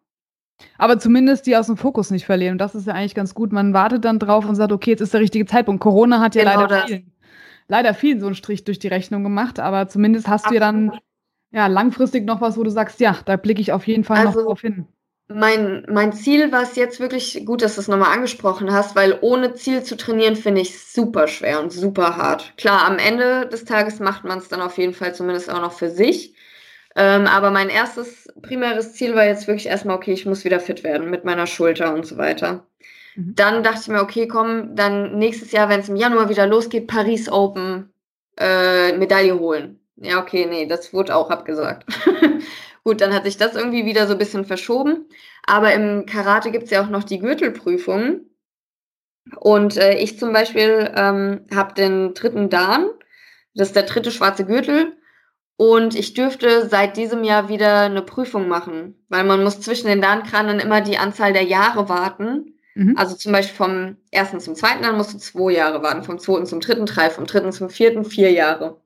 [0.80, 2.54] Aber zumindest die aus dem Fokus nicht verlieren.
[2.54, 3.52] Und das ist ja eigentlich ganz gut.
[3.52, 5.82] Man wartet dann drauf und sagt, okay, jetzt ist der richtige Zeitpunkt.
[5.82, 6.86] Corona hat ja genau leider das.
[6.86, 7.12] vielen,
[7.68, 10.62] leider vielen so einen Strich durch die Rechnung gemacht, aber zumindest hast Absolut.
[10.62, 11.00] du ja dann
[11.52, 14.40] ja langfristig noch was, wo du sagst, ja, da blicke ich auf jeden Fall also,
[14.40, 14.88] noch drauf hin
[15.34, 19.18] mein, mein Ziel war es jetzt wirklich gut, dass du es nochmal angesprochen hast, weil
[19.22, 22.54] ohne Ziel zu trainieren finde ich super schwer und super hart.
[22.58, 25.74] Klar, am Ende des Tages macht man es dann auf jeden Fall zumindest auch noch
[25.74, 26.36] für sich.
[26.96, 30.84] Ähm, aber mein erstes primäres Ziel war jetzt wirklich erstmal, okay, ich muss wieder fit
[30.84, 32.68] werden mit meiner Schulter und so weiter.
[33.16, 33.34] Mhm.
[33.36, 36.88] Dann dachte ich mir, okay, komm, dann nächstes Jahr, wenn es im Januar wieder losgeht,
[36.88, 37.92] Paris Open,
[38.38, 39.80] äh, Medaille holen.
[39.96, 41.86] Ja, okay, nee, das wurde auch abgesagt.
[42.84, 45.08] Gut, dann hat sich das irgendwie wieder so ein bisschen verschoben.
[45.46, 48.22] Aber im Karate gibt es ja auch noch die Gürtelprüfung.
[49.40, 52.90] Und äh, ich zum Beispiel ähm, habe den dritten Dan.
[53.56, 54.98] Das ist der dritte schwarze Gürtel.
[55.56, 60.02] Und ich dürfte seit diesem Jahr wieder eine Prüfung machen, weil man muss zwischen den
[60.02, 62.60] Dan-Kranen immer die Anzahl der Jahre warten.
[62.76, 62.98] Mhm.
[62.98, 66.48] Also zum Beispiel vom ersten zum zweiten, dann musst du zwei Jahre warten, vom zweiten
[66.48, 68.83] zum dritten drei, vom dritten zum vierten vier Jahre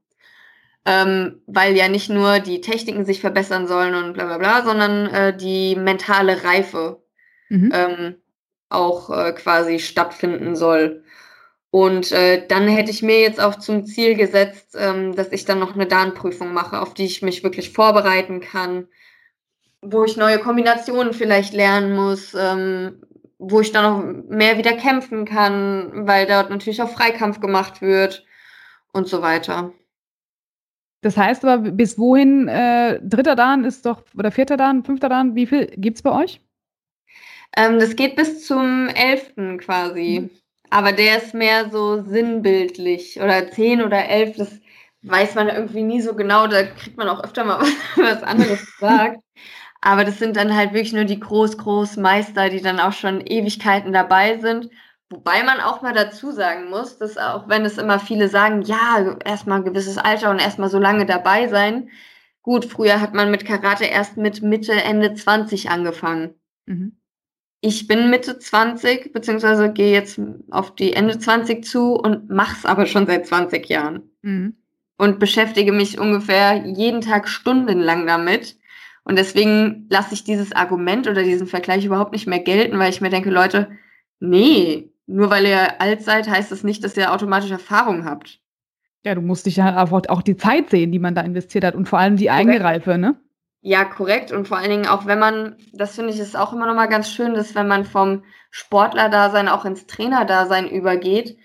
[0.87, 5.07] ähm, weil ja nicht nur die Techniken sich verbessern sollen und bla bla bla, sondern
[5.07, 7.03] äh, die mentale Reife
[7.49, 7.71] mhm.
[7.73, 8.15] ähm,
[8.69, 11.03] auch äh, quasi stattfinden soll.
[11.71, 15.59] Und äh, dann hätte ich mir jetzt auch zum Ziel gesetzt, ähm, dass ich dann
[15.59, 18.87] noch eine Dan-Prüfung mache, auf die ich mich wirklich vorbereiten kann,
[19.81, 23.01] wo ich neue Kombinationen vielleicht lernen muss, ähm,
[23.39, 28.25] wo ich dann noch mehr wieder kämpfen kann, weil dort natürlich auch Freikampf gemacht wird
[28.93, 29.73] und so weiter.
[31.01, 35.35] Das heißt aber, bis wohin, äh, dritter Dan ist doch, oder vierter Dan, fünfter Dan,
[35.35, 36.41] wie viel gibt es bei euch?
[37.55, 40.21] Ähm, das geht bis zum elften quasi.
[40.21, 40.29] Mhm.
[40.69, 43.19] Aber der ist mehr so sinnbildlich.
[43.21, 44.59] Oder zehn oder elf, das
[45.03, 46.47] weiß man irgendwie nie so genau.
[46.47, 49.19] Da kriegt man auch öfter mal was, was anderes gesagt.
[49.81, 54.37] Aber das sind dann halt wirklich nur die Groß-Groß-Meister, die dann auch schon Ewigkeiten dabei
[54.39, 54.69] sind.
[55.09, 59.17] Wobei man auch mal dazu sagen muss, dass auch wenn es immer viele sagen, ja,
[59.23, 61.89] erstmal ein gewisses Alter und erstmal so lange dabei sein.
[62.41, 66.33] Gut, früher hat man mit Karate erst mit Mitte, Ende 20 angefangen.
[66.65, 66.97] Mhm.
[67.61, 70.19] Ich bin Mitte 20, beziehungsweise gehe jetzt
[70.51, 74.11] auf die Ende 20 zu und mach's aber schon seit 20 Jahren.
[74.21, 74.57] Mhm.
[74.97, 78.57] Und beschäftige mich ungefähr jeden Tag stundenlang damit.
[79.03, 82.99] Und deswegen lasse ich dieses Argument oder diesen Vergleich überhaupt nicht mehr gelten, weil ich
[82.99, 83.69] mir denke, Leute,
[84.19, 88.39] nee, nur weil ihr alt seid, heißt das nicht, dass ihr automatisch Erfahrung habt.
[89.03, 91.75] Ja, du musst dich ja einfach auch die Zeit sehen, die man da investiert hat
[91.75, 93.19] und vor allem die eigene Reife, ne?
[93.61, 94.31] Ja, korrekt.
[94.31, 96.87] Und vor allen Dingen auch, wenn man, das finde ich ist auch immer noch mal
[96.87, 101.37] ganz schön, dass wenn man vom Sportler-Dasein auch ins Trainer-Dasein übergeht,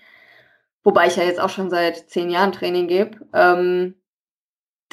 [0.83, 3.95] wobei ich ja jetzt auch schon seit zehn Jahren Training gebe, ähm,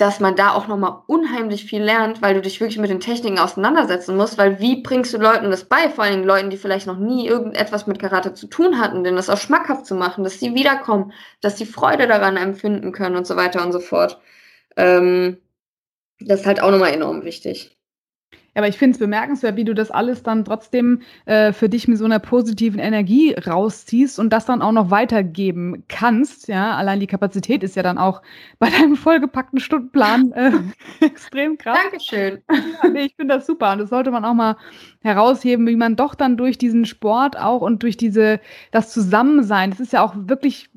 [0.00, 3.38] dass man da auch nochmal unheimlich viel lernt, weil du dich wirklich mit den Techniken
[3.38, 6.86] auseinandersetzen musst, weil wie bringst du Leuten das bei, vor allen Dingen Leuten, die vielleicht
[6.86, 10.40] noch nie irgendetwas mit Karate zu tun hatten, denn das auch schmackhaft zu machen, dass
[10.40, 14.18] sie wiederkommen, dass sie Freude daran empfinden können und so weiter und so fort.
[14.76, 15.38] Ähm,
[16.20, 17.76] das ist halt auch nochmal enorm wichtig.
[18.60, 21.96] Aber ich finde es bemerkenswert, wie du das alles dann trotzdem äh, für dich mit
[21.96, 26.46] so einer positiven Energie rausziehst und das dann auch noch weitergeben kannst.
[26.46, 28.20] Ja, allein die Kapazität ist ja dann auch
[28.58, 30.52] bei deinem vollgepackten Stundenplan äh,
[31.00, 31.78] extrem krass.
[31.84, 32.42] Dankeschön.
[32.50, 34.58] Ja, nee, ich finde das super und das sollte man auch mal
[35.00, 38.40] herausheben, wie man doch dann durch diesen Sport auch und durch diese
[38.72, 40.68] das Zusammensein, das ist ja auch wirklich,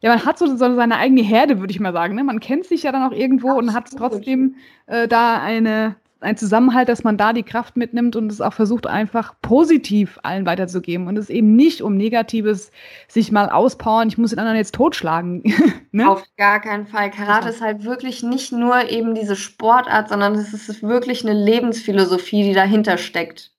[0.00, 2.16] ja, man hat so, so seine eigene Herde, würde ich mal sagen.
[2.16, 2.22] Ne?
[2.22, 3.70] Man kennt sich ja dann auch irgendwo Absolut.
[3.70, 8.30] und hat trotzdem äh, da eine ein Zusammenhalt, dass man da die Kraft mitnimmt und
[8.30, 12.70] es auch versucht, einfach positiv allen weiterzugeben und es eben nicht um Negatives
[13.08, 15.42] sich mal auspowern, ich muss den anderen jetzt totschlagen.
[15.92, 16.08] ne?
[16.08, 17.10] Auf gar keinen Fall.
[17.10, 22.42] Karate ist halt wirklich nicht nur eben diese Sportart, sondern es ist wirklich eine Lebensphilosophie,
[22.42, 23.52] die dahinter steckt.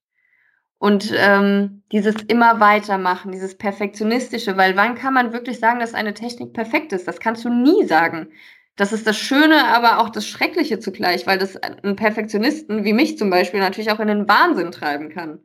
[0.77, 6.15] Und ähm, dieses immer weitermachen, dieses Perfektionistische, weil wann kann man wirklich sagen, dass eine
[6.15, 7.07] Technik perfekt ist?
[7.07, 8.29] Das kannst du nie sagen.
[8.81, 13.15] Das ist das Schöne, aber auch das Schreckliche zugleich, weil das einen Perfektionisten wie mich
[13.15, 15.37] zum Beispiel natürlich auch in den Wahnsinn treiben kann.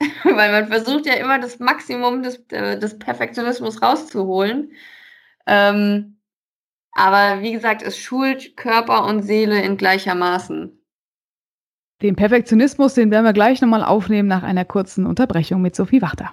[0.24, 4.72] weil man versucht ja immer das Maximum des, äh, des Perfektionismus rauszuholen.
[5.46, 6.18] Ähm,
[6.90, 10.84] aber wie gesagt, es schult Körper und Seele in gleichermaßen.
[12.02, 16.32] Den Perfektionismus, den werden wir gleich nochmal aufnehmen nach einer kurzen Unterbrechung mit Sophie Wachter.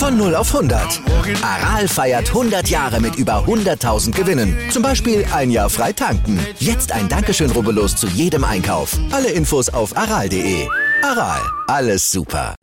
[0.00, 1.02] Von 0 auf 100.
[1.42, 4.56] Aral feiert 100 Jahre mit über 100.000 Gewinnen.
[4.70, 6.40] Zum Beispiel ein Jahr frei tanken.
[6.58, 8.98] Jetzt ein Dankeschön, rubbellos zu jedem Einkauf.
[9.12, 10.66] Alle Infos auf aral.de.
[11.02, 12.54] Aral, alles super.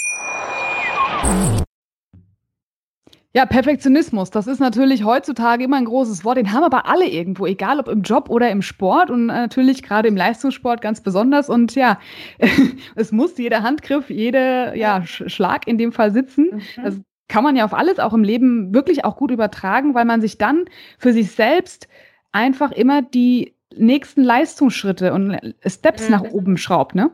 [3.35, 6.37] Ja, Perfektionismus, das ist natürlich heutzutage immer ein großes Wort.
[6.37, 10.07] Den haben aber alle irgendwo, egal ob im Job oder im Sport und natürlich gerade
[10.07, 11.51] im Leistungssport ganz besonders.
[11.51, 11.99] Und ja,
[12.95, 16.63] es muss jeder Handgriff, jeder ja, Schlag in dem Fall sitzen.
[16.77, 16.83] Mhm.
[16.83, 16.95] Das
[17.27, 20.37] kann man ja auf alles auch im Leben wirklich auch gut übertragen, weil man sich
[20.37, 20.65] dann
[20.97, 21.87] für sich selbst
[22.31, 26.11] einfach immer die nächsten Leistungsschritte und Steps mhm.
[26.11, 27.11] nach oben schraubt, ne?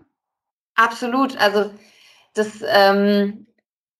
[0.75, 1.39] Absolut.
[1.39, 1.71] Also
[2.33, 3.45] das ähm,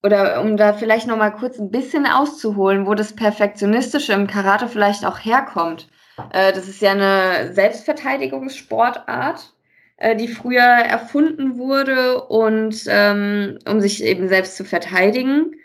[0.03, 4.67] oder um da vielleicht noch mal kurz ein bisschen auszuholen, wo das Perfektionistische im Karate
[4.67, 5.87] vielleicht auch herkommt.
[6.31, 9.53] Äh, das ist ja eine Selbstverteidigungssportart,
[9.97, 15.55] äh, die früher erfunden wurde und ähm, um sich eben selbst zu verteidigen.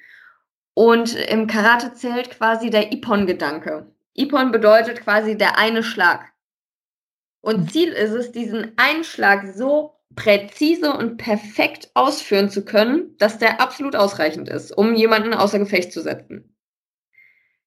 [0.78, 3.90] Und im Karate zählt quasi der Ippon-Gedanke.
[4.14, 6.32] Ippon bedeutet quasi der eine Schlag.
[7.40, 7.68] Und mhm.
[7.68, 13.60] Ziel ist es, diesen einen Schlag so präzise und perfekt ausführen zu können, dass der
[13.60, 16.56] absolut ausreichend ist, um jemanden außer Gefecht zu setzen.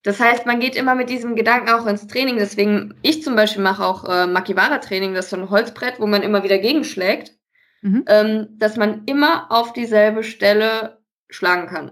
[0.03, 2.38] Das heißt, man geht immer mit diesem Gedanken auch ins Training.
[2.38, 6.24] Deswegen, ich zum Beispiel mache auch äh, Makiwara-Training, das ist so ein Holzbrett, wo man
[6.24, 7.34] immer wieder gegenschlägt,
[7.82, 8.05] mhm.
[8.07, 11.91] ähm, dass man immer auf dieselbe Stelle schlagen kann.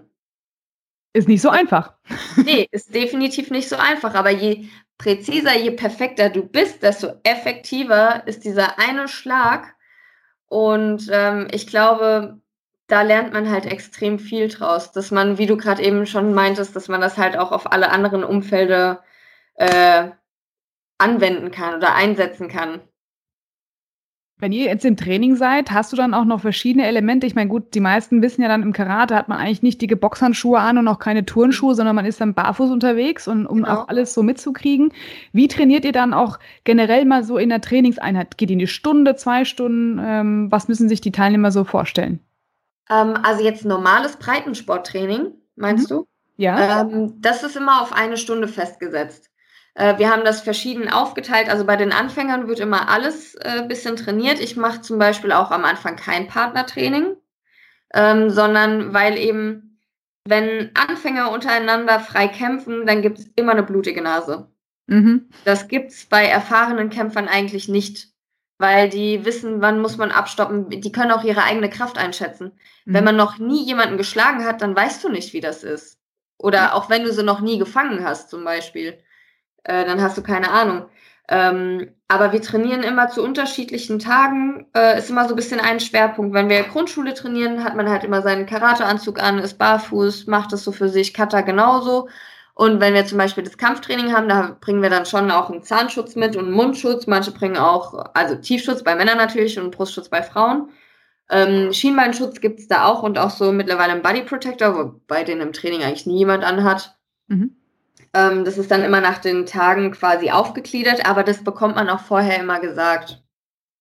[1.12, 1.94] Ist nicht so einfach.
[2.36, 4.14] Nee, ist definitiv nicht so einfach.
[4.14, 9.74] Aber je präziser, je perfekter du bist, desto effektiver ist dieser eine Schlag.
[10.46, 12.40] Und ähm, ich glaube,
[12.86, 16.74] da lernt man halt extrem viel draus, dass man, wie du gerade eben schon meintest,
[16.76, 19.02] dass man das halt auch auf alle anderen Umfelder
[19.54, 20.10] äh,
[20.98, 22.80] anwenden kann oder einsetzen kann.
[24.40, 27.26] Wenn ihr jetzt im Training seid, hast du dann auch noch verschiedene Elemente?
[27.26, 29.96] Ich meine, gut, die meisten wissen ja dann im Karate hat man eigentlich nicht dicke
[29.96, 33.82] Boxhandschuhe an und auch keine Turnschuhe, sondern man ist dann barfuß unterwegs und um genau.
[33.82, 34.92] auch alles so mitzukriegen.
[35.32, 38.38] Wie trainiert ihr dann auch generell mal so in der Trainingseinheit?
[38.38, 40.00] Geht ihr in die Stunde, zwei Stunden?
[40.02, 42.20] Ähm, was müssen sich die Teilnehmer so vorstellen?
[42.90, 45.94] Ähm, also jetzt normales Breitensporttraining, meinst mhm.
[45.94, 46.06] du?
[46.36, 46.80] Ja.
[46.80, 49.29] Ähm, das ist immer auf eine Stunde festgesetzt.
[49.80, 51.48] Äh, wir haben das verschieden aufgeteilt.
[51.48, 54.38] Also bei den Anfängern wird immer alles ein äh, bisschen trainiert.
[54.38, 57.16] Ich mache zum Beispiel auch am Anfang kein Partnertraining,
[57.94, 59.80] ähm, sondern weil eben
[60.28, 64.50] wenn Anfänger untereinander frei kämpfen, dann gibt es immer eine blutige Nase.
[64.86, 65.30] Mhm.
[65.46, 68.08] Das gibt es bei erfahrenen Kämpfern eigentlich nicht,
[68.58, 70.68] weil die wissen, wann muss man abstoppen.
[70.68, 72.52] Die können auch ihre eigene Kraft einschätzen.
[72.84, 72.94] Mhm.
[72.94, 75.98] Wenn man noch nie jemanden geschlagen hat, dann weißt du nicht, wie das ist.
[76.36, 78.98] Oder auch wenn du sie noch nie gefangen hast, zum Beispiel,
[79.64, 80.86] äh, dann hast du keine Ahnung.
[81.28, 84.66] Ähm, aber wir trainieren immer zu unterschiedlichen Tagen.
[84.74, 86.34] Äh, ist immer so ein bisschen ein Schwerpunkt.
[86.34, 90.64] Wenn wir Grundschule trainieren, hat man halt immer seinen Karateanzug an, ist barfuß, macht das
[90.64, 92.08] so für sich, Kata genauso.
[92.54, 95.62] Und wenn wir zum Beispiel das Kampftraining haben, da bringen wir dann schon auch einen
[95.62, 97.06] Zahnschutz mit und einen Mundschutz.
[97.06, 100.68] Manche bringen auch, also Tiefschutz bei Männern natürlich und Brustschutz bei Frauen.
[101.30, 105.52] Ähm, Schienbeinschutz gibt's da auch und auch so mittlerweile einen Body Protector, wobei den im
[105.52, 106.98] Training eigentlich nie jemand anhat.
[107.28, 107.59] Mhm.
[108.14, 112.00] Ähm, das ist dann immer nach den Tagen quasi aufgegliedert, aber das bekommt man auch
[112.00, 113.22] vorher immer gesagt.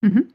[0.02, 0.34] Mhm.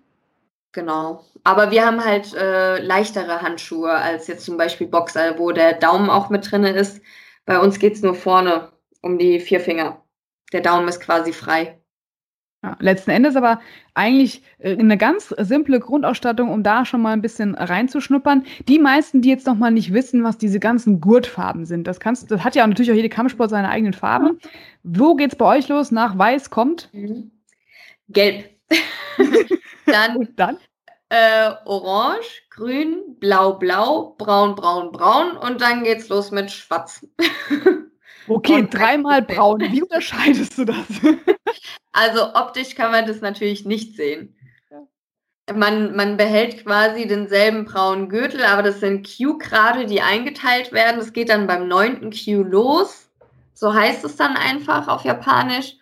[0.72, 1.24] Genau.
[1.44, 6.10] Aber wir haben halt äh, leichtere Handschuhe als jetzt zum Beispiel Boxer, wo der Daumen
[6.10, 7.00] auch mit drin ist.
[7.44, 10.02] Bei uns geht es nur vorne um die vier Finger.
[10.52, 11.80] Der Daumen ist quasi frei.
[12.64, 13.60] Ja, letzten Endes aber
[13.92, 18.46] eigentlich äh, eine ganz simple Grundausstattung, um da schon mal ein bisschen reinzuschnuppern.
[18.68, 22.30] Die meisten, die jetzt noch mal nicht wissen, was diese ganzen Gurtfarben sind, das kannst,
[22.30, 24.38] das hat ja natürlich auch jede Kampfsport seine eigenen Farben.
[24.82, 25.90] Wo geht's bei euch los?
[25.90, 26.88] Nach Weiß kommt?
[26.94, 27.32] Mhm.
[28.08, 28.48] Gelb.
[29.84, 30.56] dann, Und dann?
[31.10, 37.06] Äh, Orange, Grün, Blau, Blau, Braun, Braun, Braun und dann geht's los mit Schwarz.
[38.26, 39.60] Okay, und dreimal braun.
[39.72, 40.86] Wie unterscheidest du das?
[41.92, 44.36] Also optisch kann man das natürlich nicht sehen.
[45.54, 50.98] Man, man behält quasi denselben braunen Gürtel, aber das sind Q-Grade, die eingeteilt werden.
[50.98, 53.10] Das geht dann beim neunten Q los.
[53.52, 55.76] So heißt es dann einfach auf Japanisch.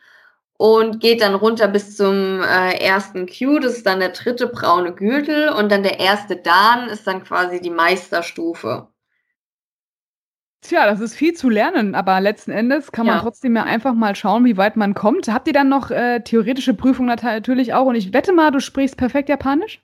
[0.59, 3.61] Und geht dann runter bis zum äh, ersten Q.
[3.61, 5.49] Das ist dann der dritte braune Gürtel.
[5.49, 8.91] Und dann der erste Dan ist dann quasi die Meisterstufe.
[10.63, 13.23] Tja, das ist viel zu lernen, aber letzten Endes kann man ja.
[13.23, 15.27] trotzdem ja einfach mal schauen, wie weit man kommt.
[15.27, 17.87] Habt ihr dann noch äh, theoretische Prüfungen natürlich auch?
[17.87, 19.83] Und ich wette mal, du sprichst perfekt Japanisch?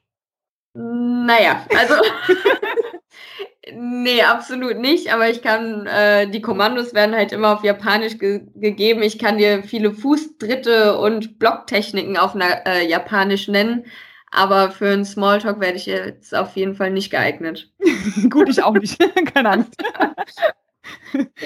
[0.74, 1.95] Naja, also.
[3.74, 8.43] nee, absolut nicht, aber ich kann, äh, die Kommandos werden halt immer auf Japanisch ge
[8.55, 9.03] gegeben.
[9.03, 13.85] Ich kann dir viele Fußtritte und Blocktechniken auf äh, Japanisch nennen.
[14.31, 17.72] Aber für einen Smalltalk werde ich jetzt auf jeden Fall nicht geeignet.
[18.31, 18.99] Gut, ich auch nicht.
[19.35, 19.74] Keine Angst.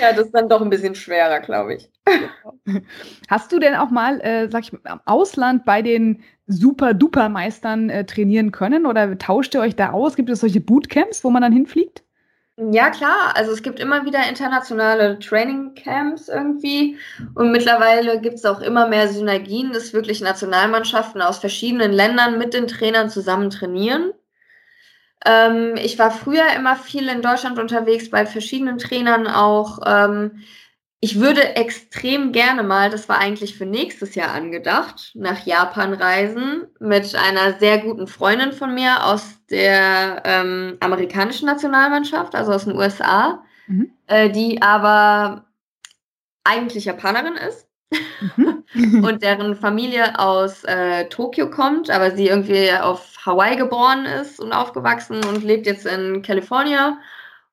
[0.01, 1.91] Ja, das ist dann doch ein bisschen schwerer, glaube ich.
[3.29, 8.05] Hast du denn auch mal, äh, sag ich mal, im Ausland bei den Super-Duper-Meistern äh,
[8.05, 10.17] trainieren können oder tauscht ihr euch da aus?
[10.17, 12.03] Gibt es solche Bootcamps, wo man dann hinfliegt?
[12.57, 13.35] Ja, klar.
[13.35, 16.99] Also es gibt immer wieder internationale Training-Camps irgendwie.
[17.35, 22.53] Und mittlerweile gibt es auch immer mehr Synergien, dass wirklich Nationalmannschaften aus verschiedenen Ländern mit
[22.53, 24.13] den Trainern zusammen trainieren.
[25.25, 29.79] Ähm, ich war früher immer viel in Deutschland unterwegs, bei verschiedenen Trainern auch.
[29.87, 30.43] Ähm,
[31.05, 36.69] ich würde extrem gerne mal, das war eigentlich für nächstes Jahr angedacht, nach Japan reisen
[36.79, 42.77] mit einer sehr guten Freundin von mir aus der ähm, amerikanischen Nationalmannschaft, also aus den
[42.77, 43.91] USA, mhm.
[44.07, 45.47] äh, die aber
[46.45, 47.67] eigentlich Japanerin ist
[48.75, 49.05] mhm.
[49.05, 54.53] und deren Familie aus äh, Tokio kommt, aber sie irgendwie auf Hawaii geboren ist und
[54.53, 56.99] aufgewachsen und lebt jetzt in Kalifornien.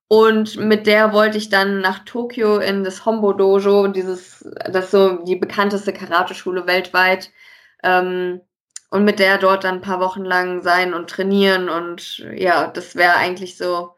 [0.08, 4.92] Und mit der wollte ich dann nach Tokio in das Hombo Dojo, dieses, das ist
[4.92, 7.32] so die bekannteste Karate-Schule weltweit.
[7.84, 8.42] Ähm,
[8.90, 11.70] und mit der dort dann ein paar Wochen lang sein und trainieren.
[11.70, 13.96] Und ja, das wäre eigentlich so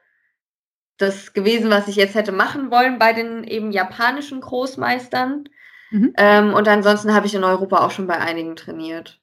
[0.97, 5.45] das gewesen, was ich jetzt hätte machen wollen bei den eben japanischen Großmeistern.
[5.91, 6.13] Mhm.
[6.17, 9.19] Ähm, und ansonsten habe ich in Europa auch schon bei einigen trainiert.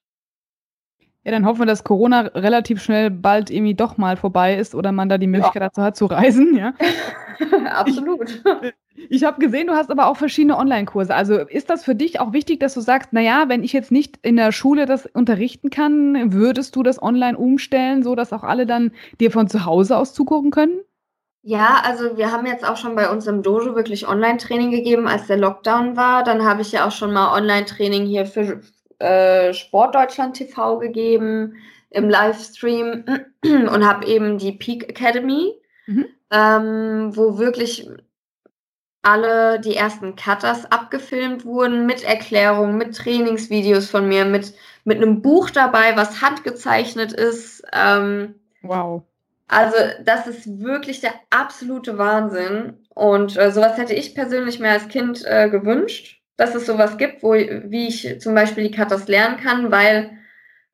[1.25, 4.93] Ja, dann hoffen wir, dass Corona relativ schnell bald irgendwie doch mal vorbei ist oder
[4.93, 5.69] man da die Möglichkeit ja.
[5.69, 6.57] dazu hat zu reisen.
[6.57, 6.75] Ja?
[7.71, 8.43] Absolut.
[8.95, 11.14] Ich, ich habe gesehen, du hast aber auch verschiedene Online-Kurse.
[11.14, 14.19] Also ist das für dich auch wichtig, dass du sagst, naja, wenn ich jetzt nicht
[14.23, 18.93] in der Schule das unterrichten kann, würdest du das online umstellen, sodass auch alle dann
[19.21, 20.81] dir von zu Hause aus zugucken können?
[21.49, 25.28] Ja, also wir haben jetzt auch schon bei uns im Dojo wirklich Online-Training gegeben, als
[25.28, 26.22] der Lockdown war.
[26.22, 28.61] Dann habe ich ja auch schon mal Online-Training hier für
[28.99, 31.57] äh, Sportdeutschland TV gegeben
[31.88, 33.03] im Livestream
[33.42, 35.55] und habe eben die Peak Academy,
[35.86, 36.05] mhm.
[36.30, 37.88] ähm, wo wirklich
[39.01, 44.53] alle die ersten Cutters abgefilmt wurden mit Erklärungen, mit Trainingsvideos von mir, mit,
[44.84, 47.62] mit einem Buch dabei, was handgezeichnet ist.
[47.72, 49.03] Ähm, wow.
[49.49, 52.74] Also das ist wirklich der absolute Wahnsinn.
[52.94, 57.22] Und äh, sowas hätte ich persönlich mir als Kind äh, gewünscht dass es sowas gibt,
[57.22, 60.11] wo, wie ich zum Beispiel die Katas lernen kann, weil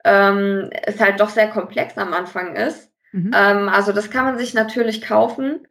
[0.05, 2.93] ähm, es halt doch sehr komplex am Anfang ist.
[3.13, 3.33] Mhm.
[3.35, 5.67] Ähm, also das kann man sich natürlich kaufen.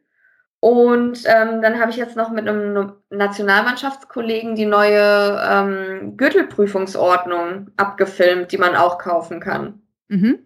[0.58, 8.50] Und ähm, dann habe ich jetzt noch mit einem Nationalmannschaftskollegen die neue ähm, Gürtelprüfungsordnung abgefilmt,
[8.50, 9.82] die man auch kaufen kann.
[10.08, 10.40] Mhm.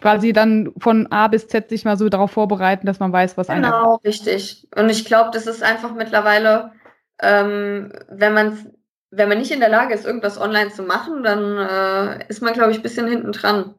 [0.00, 3.48] Quasi dann von A bis Z sich mal so darauf vorbereiten, dass man weiß, was
[3.48, 3.70] genau, einer.
[3.70, 4.66] Genau, richtig.
[4.74, 6.72] Und ich glaube, das ist einfach mittlerweile,
[7.20, 8.72] ähm, wenn man
[9.12, 12.54] wenn man nicht in der Lage ist, irgendwas online zu machen, dann äh, ist man,
[12.54, 13.74] glaube ich, ein bisschen hinten dran.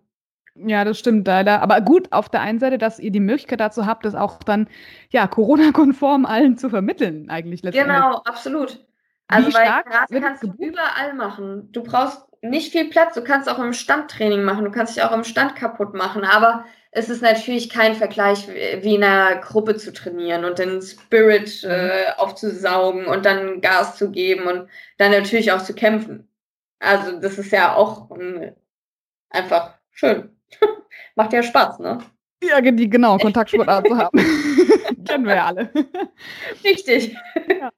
[0.56, 1.62] Ja, das stimmt leider.
[1.64, 4.68] Aber gut, auf der einen Seite, dass ihr die Möglichkeit dazu habt, das auch dann
[5.10, 7.96] ja Corona-konform allen zu vermitteln, eigentlich letztendlich.
[7.96, 8.86] Genau, absolut.
[9.28, 11.72] Also Wie weil Karate kannst du überall machen.
[11.72, 13.16] Du brauchst nicht viel Platz.
[13.16, 14.66] Du kannst auch im Standtraining machen.
[14.66, 16.24] Du kannst dich auch im Stand kaputt machen.
[16.24, 21.64] Aber es ist natürlich kein Vergleich, wie in einer Gruppe zu trainieren und den Spirit
[21.64, 22.20] äh, mhm.
[22.20, 26.30] aufzusaugen und dann Gas zu geben und dann natürlich auch zu kämpfen.
[26.80, 28.52] Also das ist ja auch um,
[29.30, 30.38] einfach schön.
[31.16, 32.00] Macht ja Spaß, ne?
[32.50, 34.20] Ja, genau, Kontaktsportart zu haben.
[35.08, 35.70] Kennen wir ja alle.
[36.64, 37.16] Richtig.
[37.60, 37.70] Ja.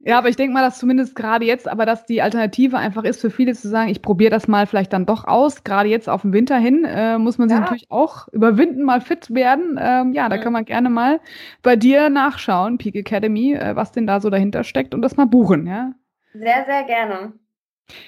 [0.00, 3.20] ja aber ich denke mal, dass zumindest gerade jetzt, aber dass die Alternative einfach ist
[3.20, 5.64] für viele zu sagen, ich probiere das mal vielleicht dann doch aus.
[5.64, 7.60] Gerade jetzt auf den Winter hin äh, muss man sich ja.
[7.60, 9.78] natürlich auch überwinden, mal fit werden.
[9.80, 10.40] Ähm, ja, da mhm.
[10.40, 11.20] kann man gerne mal
[11.62, 15.26] bei dir nachschauen, Peak Academy, äh, was denn da so dahinter steckt und das mal
[15.26, 15.92] buchen, ja?
[16.32, 17.32] Sehr, sehr gerne.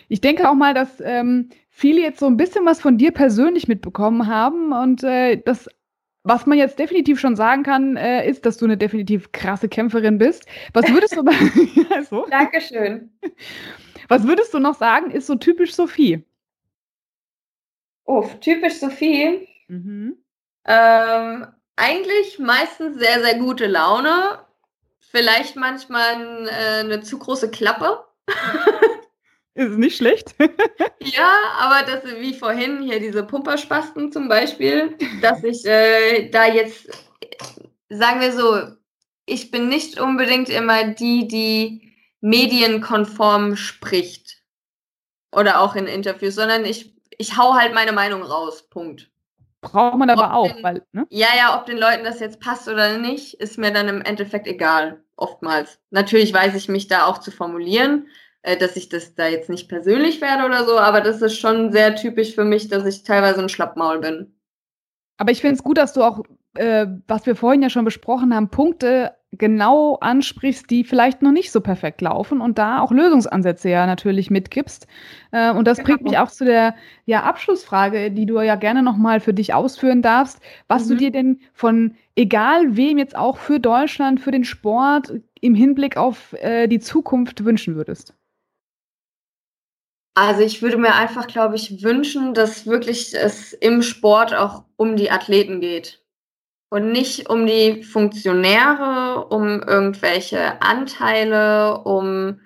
[0.09, 3.69] Ich denke auch mal, dass ähm, viele jetzt so ein bisschen was von dir persönlich
[3.69, 5.69] mitbekommen haben und äh, das
[6.27, 10.19] was man jetzt definitiv schon sagen kann, äh, ist, dass du eine definitiv krasse Kämpferin
[10.19, 10.45] bist.
[10.73, 11.25] Was würdest du
[11.91, 12.27] ja, so?
[12.29, 13.11] Dankeschön.
[14.09, 16.25] Was würdest du noch sagen, ist so typisch Sophie?
[18.05, 19.49] Oh, typisch Sophie.
[19.69, 20.17] Mhm.
[20.65, 21.47] Ähm,
[21.77, 24.41] eigentlich meistens sehr, sehr gute Laune.
[24.99, 28.05] Vielleicht manchmal äh, eine zu große Klappe.
[29.57, 30.35] Ist nicht schlecht.
[31.01, 36.91] ja, aber das wie vorhin hier diese Pumperspasten zum Beispiel, dass ich äh, da jetzt,
[37.89, 38.77] sagen wir so,
[39.25, 44.43] ich bin nicht unbedingt immer die, die medienkonform spricht.
[45.33, 48.69] Oder auch in Interviews, sondern ich, ich hau halt meine Meinung raus.
[48.69, 49.11] Punkt.
[49.63, 51.07] Braucht man aber auch, den, weil, ne?
[51.09, 54.47] Ja, ja, ob den Leuten das jetzt passt oder nicht, ist mir dann im Endeffekt
[54.47, 55.03] egal.
[55.17, 55.79] Oftmals.
[55.91, 58.07] Natürlich weiß ich mich da auch zu formulieren
[58.55, 61.97] dass ich das da jetzt nicht persönlich werde oder so, aber das ist schon sehr
[61.97, 64.37] typisch für mich, dass ich teilweise ein Schlappmaul bin.
[65.19, 66.23] Aber ich finde es gut, dass du auch,
[66.55, 71.51] äh, was wir vorhin ja schon besprochen haben, Punkte genau ansprichst, die vielleicht noch nicht
[71.51, 74.87] so perfekt laufen und da auch Lösungsansätze ja natürlich mitgibst.
[75.33, 75.89] Äh, und das genau.
[75.89, 76.75] bringt mich auch zu der
[77.05, 80.89] ja, Abschlussfrage, die du ja gerne nochmal für dich ausführen darfst, was mhm.
[80.89, 85.97] du dir denn von egal wem jetzt auch für Deutschland, für den Sport im Hinblick
[85.97, 88.15] auf äh, die Zukunft wünschen würdest.
[90.17, 94.97] Also ich würde mir einfach, glaube ich, wünschen, dass wirklich es im Sport auch um
[94.97, 96.03] die Athleten geht.
[96.71, 102.41] Und nicht um die Funktionäre, um irgendwelche Anteile, um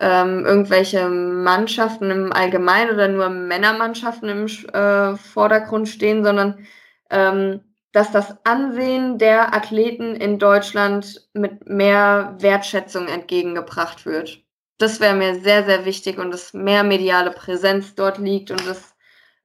[0.00, 6.66] ähm, irgendwelche Mannschaften im Allgemeinen oder nur Männermannschaften im äh, Vordergrund stehen, sondern
[7.10, 7.60] ähm,
[7.92, 14.45] dass das Ansehen der Athleten in Deutschland mit mehr Wertschätzung entgegengebracht wird
[14.78, 18.94] das wäre mir sehr, sehr wichtig und dass mehr mediale Präsenz dort liegt und dass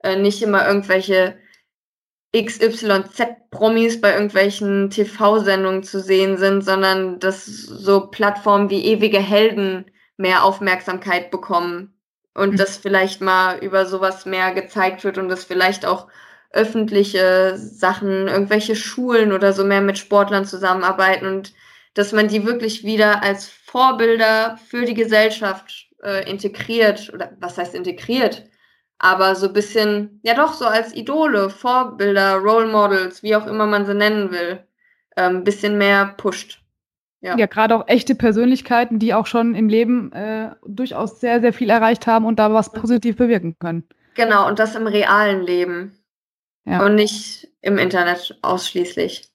[0.03, 1.38] äh, nicht immer irgendwelche
[2.36, 9.86] XYZ-Promis bei irgendwelchen TV-Sendungen zu sehen sind, sondern dass so Plattformen wie ewige Helden
[10.17, 11.93] mehr Aufmerksamkeit bekommen
[12.34, 12.57] und mhm.
[12.57, 16.07] dass vielleicht mal über sowas mehr gezeigt wird und dass vielleicht auch
[16.51, 21.53] öffentliche Sachen, irgendwelche Schulen oder so mehr mit Sportlern zusammenarbeiten und
[21.93, 27.74] dass man die wirklich wieder als Vorbilder für die Gesellschaft äh, integriert oder was heißt
[27.74, 28.43] integriert,
[28.97, 33.65] aber so ein bisschen, ja doch, so als Idole, Vorbilder, Role Models, wie auch immer
[33.67, 34.65] man sie nennen will,
[35.15, 36.61] ein ähm, bisschen mehr pusht.
[37.22, 41.53] Ja, ja gerade auch echte Persönlichkeiten, die auch schon im Leben äh, durchaus sehr, sehr
[41.53, 43.88] viel erreicht haben und da was positiv bewirken können.
[44.15, 45.97] Genau, und das im realen Leben.
[46.65, 46.86] Ja.
[46.86, 49.32] Und nicht im Internet ausschließlich.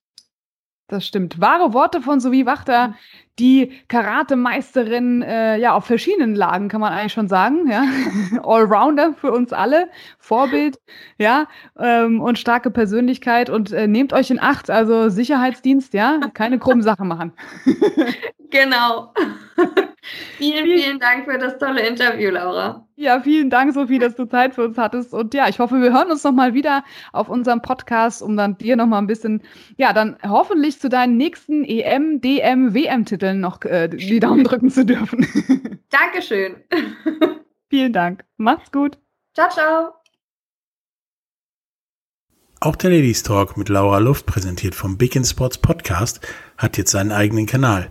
[0.89, 1.41] Das stimmt.
[1.41, 2.95] Wahre Worte von Sowie Wachter,
[3.39, 7.85] die Karatemeisterin äh, ja auf verschiedenen Lagen kann man eigentlich schon sagen, ja.
[8.43, 10.79] Allrounder für uns alle, Vorbild,
[11.19, 11.47] ja,
[11.79, 16.83] ähm, und starke Persönlichkeit und äh, nehmt euch in Acht, also Sicherheitsdienst, ja, keine krummen
[16.83, 17.33] Sachen machen.
[18.51, 19.13] genau.
[20.39, 22.87] vielen, vielen Dank für das tolle Interview, Laura.
[22.97, 25.13] Ja, vielen Dank, Sophie, dass du Zeit für uns hattest.
[25.13, 28.77] Und ja, ich hoffe, wir hören uns nochmal wieder auf unserem Podcast, um dann dir
[28.77, 29.43] nochmal ein bisschen,
[29.77, 34.87] ja, dann hoffentlich zu deinen nächsten EM, DM, WM-Titeln noch äh, die Daumen drücken zu
[34.87, 35.27] dürfen.
[35.91, 36.57] Dankeschön.
[37.69, 38.25] vielen Dank.
[38.37, 38.99] Macht's gut.
[39.35, 39.93] Ciao, ciao.
[42.61, 46.27] Auch der Ladies Talk mit Laura Luft, präsentiert vom Big in Sports Podcast,
[46.57, 47.91] hat jetzt seinen eigenen Kanal.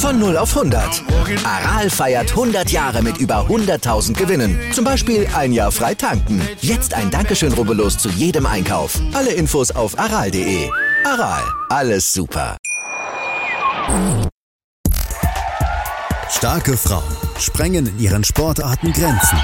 [0.00, 1.04] Von 0 auf 100.
[1.44, 4.58] Aral feiert 100 Jahre mit über 100.000 Gewinnen.
[4.72, 6.40] Zum Beispiel ein Jahr frei tanken.
[6.62, 8.98] Jetzt ein Dankeschön, rubbellos zu jedem Einkauf.
[9.12, 10.70] Alle Infos auf aral.de.
[11.04, 12.56] Aral, alles super.
[16.30, 17.02] Starke Frauen
[17.38, 19.38] sprengen in ihren Sportarten Grenzen,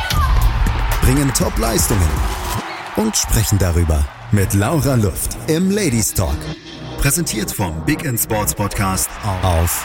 [1.02, 2.08] bringen Top-Leistungen
[2.96, 4.02] und sprechen darüber
[4.32, 6.38] mit Laura Luft im Ladies Talk.
[6.98, 9.10] Präsentiert vom Big in Sports Podcast
[9.42, 9.84] auf